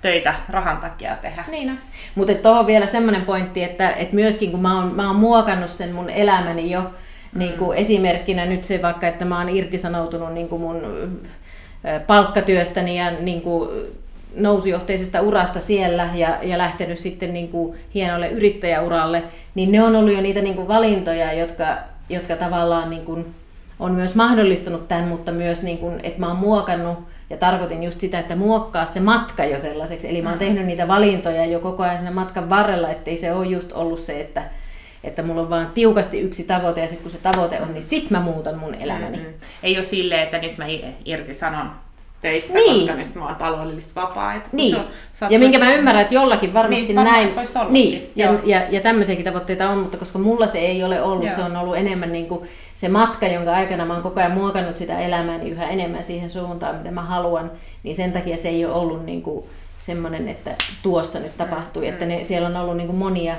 töitä 0.00 0.34
rahan 0.48 0.76
takia 0.76 1.16
tehdä. 1.16 1.44
Niin 1.50 1.68
no. 1.68 1.74
Mutta 2.14 2.34
tuohon 2.34 2.66
vielä 2.66 2.86
semmoinen 2.86 3.24
pointti, 3.24 3.62
että, 3.62 3.90
että 3.90 4.14
myöskin 4.14 4.50
kun 4.50 4.62
mä 4.62 4.76
oon, 4.76 4.94
mä 4.94 5.06
oon 5.06 5.16
muokannut 5.16 5.70
sen 5.70 5.92
mun 5.92 6.10
elämäni 6.10 6.70
jo, 6.70 6.90
niin 7.34 7.52
kuin 7.52 7.70
mm. 7.70 7.80
esimerkkinä 7.80 8.46
nyt 8.46 8.64
se 8.64 8.82
vaikka, 8.82 9.06
että 9.06 9.24
mä 9.24 9.38
oon 9.38 9.48
irtisanoutunut 9.48 10.32
niin 10.32 10.48
kuin 10.48 10.62
mun 10.62 10.82
palkkatyöstäni 12.06 12.98
ja 12.98 13.10
niin 13.10 13.40
kuin 13.40 13.70
nousujohteisesta 14.36 15.20
urasta 15.20 15.60
siellä 15.60 16.08
ja, 16.14 16.38
ja 16.42 16.58
lähtenyt 16.58 16.98
sitten 16.98 17.32
niin 17.32 17.48
kuin 17.48 17.78
hienolle 17.94 18.28
yrittäjäuralle, 18.28 19.22
niin 19.54 19.72
ne 19.72 19.82
on 19.82 19.96
ollut 19.96 20.14
jo 20.14 20.20
niitä 20.20 20.40
niin 20.40 20.54
kuin 20.54 20.68
valintoja, 20.68 21.32
jotka, 21.32 21.76
jotka 22.08 22.36
tavallaan 22.36 22.90
niin 22.90 23.04
kuin 23.04 23.34
on 23.78 23.92
myös 23.92 24.14
mahdollistanut 24.14 24.88
tämän, 24.88 25.08
mutta 25.08 25.32
myös, 25.32 25.62
niin 25.62 25.78
kuin, 25.78 26.00
että 26.02 26.20
mä 26.20 26.28
oon 26.28 26.36
muokannut 26.36 26.98
ja 27.30 27.36
tarkoitin 27.36 27.82
just 27.82 28.00
sitä, 28.00 28.18
että 28.18 28.36
muokkaa 28.36 28.86
se 28.86 29.00
matka 29.00 29.44
jo 29.44 29.58
sellaiseksi. 29.58 30.08
Eli 30.10 30.22
mä 30.22 30.30
oon 30.30 30.38
tehnyt 30.38 30.66
niitä 30.66 30.88
valintoja 30.88 31.46
jo 31.46 31.60
koko 31.60 31.82
ajan 31.82 31.98
siinä 31.98 32.10
matkan 32.10 32.50
varrella, 32.50 32.90
ettei 32.90 33.16
se 33.16 33.32
ole 33.32 33.46
just 33.46 33.72
ollut 33.72 33.98
se, 33.98 34.20
että, 34.20 34.42
että 35.04 35.22
mulla 35.22 35.40
on 35.40 35.50
vaan 35.50 35.70
tiukasti 35.74 36.20
yksi 36.20 36.44
tavoite 36.44 36.80
ja 36.80 36.88
sitten 36.88 37.02
kun 37.02 37.10
se 37.10 37.18
tavoite 37.18 37.60
on, 37.60 37.72
niin 37.72 37.82
sit 37.82 38.10
mä 38.10 38.20
muutan 38.20 38.58
mun 38.58 38.74
elämäni. 38.74 39.16
Mm-hmm. 39.16 39.32
Ei 39.62 39.76
ole 39.76 39.84
silleen, 39.84 40.22
että 40.22 40.38
nyt 40.38 40.58
mä 40.58 40.64
irtisanon 41.04 41.70
töistä, 42.20 42.54
niin. 42.54 42.74
koska 42.74 42.94
nyt 42.94 43.14
mä 43.14 43.26
oon 43.26 43.34
taloudellisesti 43.34 43.94
vapaa. 43.94 44.34
Että 44.34 44.48
niin. 44.52 44.76
Se 45.12 45.24
on, 45.24 45.32
ja 45.32 45.38
minkä 45.38 45.58
mä 45.58 45.72
ymmärrän, 45.72 46.02
että 46.02 46.14
jollakin 46.14 46.54
varmasti 46.54 46.86
niin, 46.86 46.94
näin. 46.94 47.34
Niin, 47.68 48.10
ja, 48.16 48.34
ja, 48.44 48.66
ja 48.70 48.80
tämmöisiäkin 48.80 49.24
tavoitteita 49.24 49.70
on, 49.70 49.78
mutta 49.78 49.96
koska 49.96 50.18
mulla 50.18 50.46
se 50.46 50.58
ei 50.58 50.84
ole 50.84 51.02
ollut, 51.02 51.26
Joo. 51.26 51.34
se 51.36 51.42
on 51.42 51.56
ollut 51.56 51.76
enemmän 51.76 52.12
niin 52.12 52.26
kuin 52.26 52.48
se 52.74 52.88
matka, 52.88 53.26
jonka 53.26 53.52
aikana 53.52 53.84
mä 53.84 53.92
oon 53.92 54.02
koko 54.02 54.20
ajan 54.20 54.32
muokannut 54.32 54.76
sitä 54.76 54.98
elämääni 54.98 55.50
yhä 55.50 55.68
enemmän 55.68 56.04
siihen 56.04 56.30
suuntaan, 56.30 56.76
mitä 56.76 56.90
mä 56.90 57.02
haluan, 57.02 57.50
niin 57.82 57.96
sen 57.96 58.12
takia 58.12 58.36
se 58.36 58.48
ei 58.48 58.64
ole 58.64 58.74
ollut 58.74 59.06
niin 59.06 59.22
kuin 59.22 59.44
semmoinen, 59.78 60.28
että 60.28 60.54
tuossa 60.82 61.18
nyt 61.18 61.36
tapahtui, 61.36 61.82
mm. 61.82 61.88
että 61.88 62.06
ne, 62.06 62.24
siellä 62.24 62.48
on 62.48 62.56
ollut 62.56 62.76
niin 62.76 62.86
kuin 62.86 62.98
monia 62.98 63.36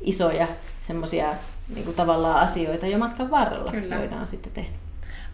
isoja 0.00 0.46
semmoisia 0.86 1.28
niin 1.74 1.94
tavallaan 1.94 2.40
asioita 2.40 2.86
jo 2.86 2.98
matkan 2.98 3.30
varrella, 3.30 3.70
Kyllä. 3.70 3.94
joita 3.94 4.16
on 4.16 4.26
sitten 4.26 4.52
tehnyt. 4.52 4.80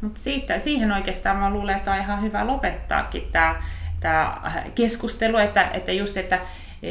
Mutta 0.00 0.20
siihen 0.58 0.92
oikeastaan 0.92 1.36
mä 1.36 1.50
luulen, 1.50 1.76
että 1.76 1.92
on 1.92 1.98
ihan 1.98 2.22
hyvä 2.22 2.46
lopettaakin 2.46 3.28
tämä 3.32 3.62
tämä 4.00 4.42
keskustelu, 4.74 5.36
että, 5.36 5.70
että 5.74 5.92
just, 5.92 6.16
että 6.16 6.40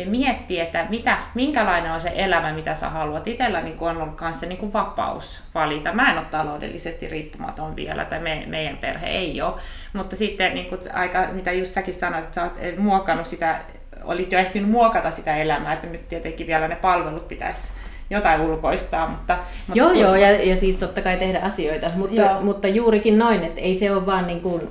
miettii, 0.06 0.60
että 0.60 0.86
mitä, 0.90 1.18
minkälainen 1.36 1.92
on 1.92 2.02
se 2.02 2.12
elämä, 2.16 2.54
mitä 2.54 2.76
sä 2.76 2.90
haluat. 2.90 3.28
Itsellä 3.28 3.62
niin 3.62 3.78
on 3.80 4.02
ollut 4.02 4.16
kanssa 4.16 4.46
niin 4.46 4.58
kuin 4.58 4.74
vapaus 4.74 5.44
valita. 5.56 5.94
Mä 5.94 6.12
en 6.12 6.18
ole 6.18 6.26
taloudellisesti 6.26 7.08
riippumaton 7.08 7.76
vielä, 7.76 8.06
tai 8.06 8.20
me, 8.20 8.44
meidän 8.48 8.78
perhe 8.78 9.08
ei 9.08 9.42
ole. 9.42 9.54
Mutta 9.94 10.16
sitten 10.16 10.54
niin 10.54 10.66
kuin 10.66 10.82
aika, 10.94 11.28
mitä 11.32 11.52
just 11.52 11.72
säkin 11.72 11.94
sanoit, 11.94 12.24
että 12.24 12.36
sä 12.36 12.44
oot 12.44 12.78
muokannut 12.78 13.28
sitä, 13.28 13.60
olit 14.04 14.32
jo 14.32 14.40
ehtinyt 14.40 14.70
muokata 14.70 15.12
sitä 15.12 15.38
elämää, 15.38 15.74
että 15.74 15.88
nyt 15.88 16.08
tietenkin 16.08 16.48
vielä 16.48 16.68
ne 16.68 16.76
palvelut 16.76 17.28
pitäisi 17.28 17.72
jotain 18.10 18.42
ulkoistaa. 18.42 19.08
Mutta, 19.08 19.38
mutta 19.68 19.80
joo, 19.80 19.90
kun... 19.90 20.00
joo, 20.00 20.16
ja, 20.16 20.32
ja 20.32 20.56
siis 20.56 20.78
totta 20.78 21.02
kai 21.02 21.18
tehdä 21.18 21.40
asioita, 21.40 21.88
mutta, 21.96 22.38
mutta 22.42 22.68
juurikin 22.68 23.18
noin, 23.18 23.44
että 23.44 23.62
ei 23.62 23.74
se 23.74 23.92
ole 23.92 24.06
vaan 24.06 24.28
niin 24.28 24.42
kuin 24.42 24.62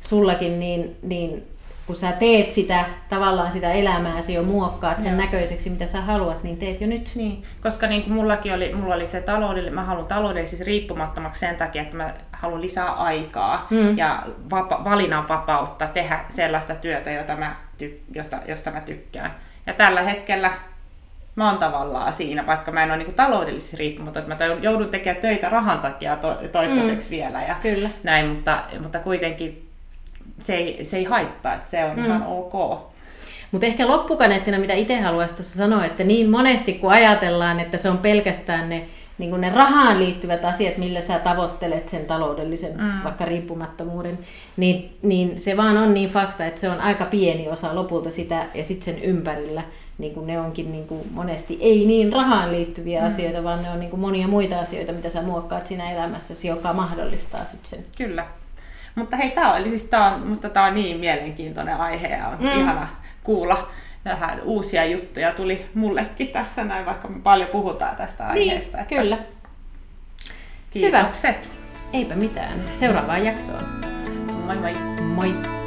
sullakin 0.00 0.60
niin, 0.60 0.96
niin 1.02 1.50
kun 1.90 1.96
sä 1.96 2.12
teet 2.12 2.50
sitä, 2.50 2.84
tavallaan 3.08 3.52
sitä 3.52 3.72
elämääsi 3.72 4.34
jo 4.34 4.42
muokkaat 4.42 5.00
sen 5.00 5.12
Joo. 5.12 5.20
näköiseksi, 5.20 5.70
mitä 5.70 5.86
sä 5.86 6.00
haluat, 6.00 6.42
niin 6.42 6.56
teet 6.56 6.80
jo 6.80 6.86
nyt. 6.86 7.12
Niin, 7.14 7.42
koska 7.62 7.86
niin 7.86 8.02
kuin 8.02 8.12
mullakin 8.12 8.54
oli, 8.54 8.74
mulla 8.74 8.94
oli 8.94 9.06
se 9.06 9.20
taloudellinen, 9.20 9.74
mä 9.74 9.84
haluan 9.84 10.06
taloudellisesti 10.06 10.64
riippumattomaksi 10.64 11.40
sen 11.40 11.56
takia, 11.56 11.82
että 11.82 11.96
mä 11.96 12.14
haluan 12.32 12.60
lisää 12.60 12.92
aikaa 12.92 13.66
mm. 13.70 13.98
ja 13.98 14.22
vapa, 14.50 14.84
valinnan 14.84 15.28
vapautta 15.28 15.86
tehdä 15.86 16.24
sellaista 16.28 16.74
työtä, 16.74 17.10
jota 17.10 17.36
mä 17.36 17.56
ty, 17.78 18.00
josta, 18.14 18.38
josta 18.48 18.70
mä 18.70 18.80
tykkään. 18.80 19.34
Ja 19.66 19.72
tällä 19.72 20.02
hetkellä 20.02 20.52
mä 21.36 21.48
oon 21.48 21.58
tavallaan 21.58 22.12
siinä, 22.12 22.46
vaikka 22.46 22.72
mä 22.72 22.82
en 22.82 22.90
ole 22.90 22.98
niin 22.98 23.14
taloudellisesti 23.14 23.76
riippumaton, 23.76 24.22
että 24.22 24.44
mä 24.44 24.54
joudun 24.54 24.88
tekemään 24.88 25.22
töitä 25.22 25.48
rahan 25.48 25.78
takia 25.78 26.16
to, 26.16 26.38
toistaiseksi 26.52 27.08
mm. 27.08 27.10
vielä 27.10 27.42
ja 27.42 27.56
Kyllä. 27.62 27.90
näin, 28.02 28.26
mutta, 28.26 28.62
mutta 28.82 28.98
kuitenkin 28.98 29.68
se 30.38 30.54
ei, 30.54 30.84
se 30.84 30.96
ei 30.96 31.04
haittaa, 31.04 31.54
että 31.54 31.70
se 31.70 31.84
on 31.84 31.96
mm. 31.96 32.04
ihan 32.04 32.22
ok. 32.26 32.80
Mutta 33.52 33.66
ehkä 33.66 33.88
loppukaneettina, 33.88 34.58
mitä 34.58 34.74
itse 34.74 35.00
haluaisin 35.00 35.36
tuossa 35.36 35.58
sanoa, 35.58 35.84
että 35.84 36.04
niin 36.04 36.30
monesti 36.30 36.72
kun 36.72 36.92
ajatellaan, 36.92 37.60
että 37.60 37.76
se 37.76 37.90
on 37.90 37.98
pelkästään 37.98 38.68
ne, 38.68 38.88
niin 39.18 39.40
ne 39.40 39.50
rahaan 39.50 39.98
liittyvät 39.98 40.44
asiat, 40.44 40.76
millä 40.76 41.00
sä 41.00 41.18
tavoittelet 41.18 41.88
sen 41.88 42.04
taloudellisen 42.04 42.80
mm. 42.80 43.04
vaikka 43.04 43.24
riippumattomuuden, 43.24 44.18
niin, 44.56 44.96
niin 45.02 45.38
se 45.38 45.56
vaan 45.56 45.76
on 45.76 45.94
niin 45.94 46.08
fakta, 46.08 46.46
että 46.46 46.60
se 46.60 46.70
on 46.70 46.80
aika 46.80 47.04
pieni 47.04 47.48
osa 47.48 47.74
lopulta 47.74 48.10
sitä 48.10 48.46
ja 48.54 48.64
sitten 48.64 48.94
sen 48.94 49.04
ympärillä 49.04 49.62
niin 50.00 50.14
kuin 50.14 50.26
ne 50.26 50.40
onkin 50.40 50.72
niin 50.72 50.86
kuin 50.86 51.08
monesti 51.10 51.58
ei 51.60 51.86
niin 51.86 52.12
rahaan 52.12 52.52
liittyviä 52.52 53.00
mm. 53.00 53.06
asioita, 53.06 53.44
vaan 53.44 53.62
ne 53.62 53.70
on 53.70 53.80
niin 53.80 53.90
kuin 53.90 54.00
monia 54.00 54.28
muita 54.28 54.58
asioita, 54.60 54.92
mitä 54.92 55.08
sä 55.08 55.22
muokkaat 55.22 55.66
siinä 55.66 55.90
elämässäsi, 55.90 56.48
joka 56.48 56.72
mahdollistaa 56.72 57.44
sitten 57.44 57.70
sen. 57.70 57.84
Kyllä. 57.96 58.26
Mutta 58.94 59.16
hei, 59.16 59.30
tää 59.30 59.54
oli 59.54 59.68
siis 59.68 59.84
tää 59.84 60.14
on, 60.14 60.26
musta 60.26 60.50
tämä 60.50 60.66
on 60.66 60.74
niin 60.74 60.96
mielenkiintoinen 60.96 61.76
aihe 61.76 62.08
ja 62.08 62.28
on 62.28 62.38
mm. 62.40 62.60
ihana 62.60 62.88
kuulla 63.24 63.68
vähän 64.04 64.40
uusia 64.44 64.84
juttuja 64.84 65.32
tuli 65.32 65.66
mullekin 65.74 66.28
tässä 66.28 66.64
näin, 66.64 66.86
vaikka 66.86 67.08
me 67.08 67.20
paljon 67.22 67.48
puhutaan 67.48 67.96
tästä 67.96 68.24
niin, 68.24 68.32
aiheesta. 68.32 68.78
Että 68.78 68.94
kyllä. 68.96 69.18
Kiitokset. 70.70 71.44
Hyvä. 71.44 71.60
Eipä 71.92 72.14
mitään. 72.14 72.64
Seuraavaan 72.74 73.24
jaksoon. 73.24 73.80
Moi 74.46 74.56
moi. 74.56 74.74
Moi. 75.02 75.59